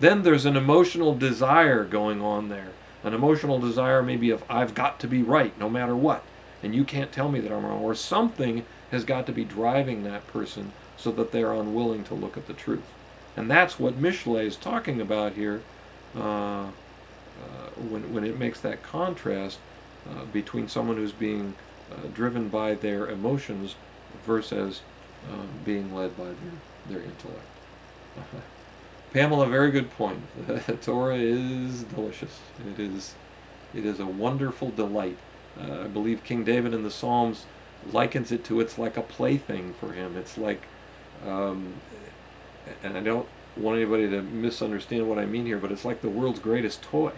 [0.00, 2.68] then there's an emotional desire going on there.
[3.02, 6.24] An emotional desire maybe of I've got to be right no matter what
[6.64, 10.02] and you can't tell me that I'm wrong, or something has got to be driving
[10.04, 12.90] that person so that they're unwilling to look at the truth.
[13.36, 15.60] And that's what Mishlei is talking about here
[16.16, 16.70] uh, uh,
[17.76, 19.58] when, when it makes that contrast
[20.08, 21.54] uh, between someone who's being
[21.92, 23.74] uh, driven by their emotions
[24.24, 24.80] versus
[25.30, 26.36] um, being led by their,
[26.88, 27.46] their intellect.
[29.14, 30.18] Pamela, very good point.
[30.48, 32.40] The Torah is delicious.
[32.68, 33.14] It is,
[33.72, 35.16] it is a wonderful delight.
[35.56, 37.46] Uh, I believe King David in the Psalms
[37.92, 40.16] likens it to it's like a plaything for him.
[40.16, 40.62] It's like,
[41.24, 41.74] um,
[42.82, 46.10] and I don't want anybody to misunderstand what I mean here, but it's like the
[46.10, 47.12] world's greatest toy.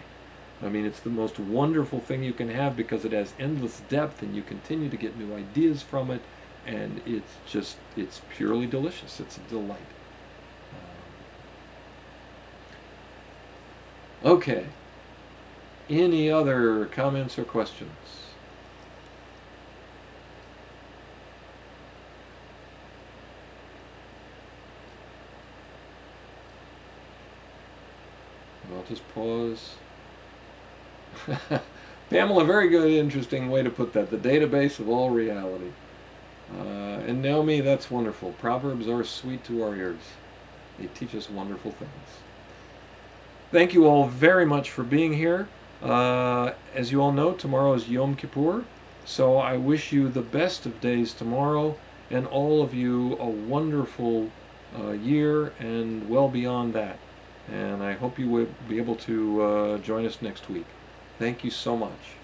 [0.61, 4.21] I mean, it's the most wonderful thing you can have because it has endless depth
[4.21, 6.21] and you continue to get new ideas from it,
[6.63, 9.19] and it's just, it's purely delicious.
[9.19, 9.96] It's a delight.
[14.23, 14.65] Okay.
[15.89, 17.91] Any other comments or questions?
[28.73, 29.75] I'll just pause.
[32.09, 34.11] Pamela, very good, interesting way to put that.
[34.11, 35.71] The database of all reality.
[36.57, 38.31] Uh, and Naomi, that's wonderful.
[38.33, 39.99] Proverbs are sweet to our ears.
[40.79, 41.91] They teach us wonderful things.
[43.51, 45.47] Thank you all very much for being here.
[45.81, 48.65] Uh, as you all know, tomorrow is Yom Kippur.
[49.05, 51.77] So I wish you the best of days tomorrow
[52.09, 54.31] and all of you a wonderful
[54.77, 56.99] uh, year and well beyond that
[57.51, 60.65] and I hope you will be able to uh, join us next week.
[61.17, 62.17] Thank you so much.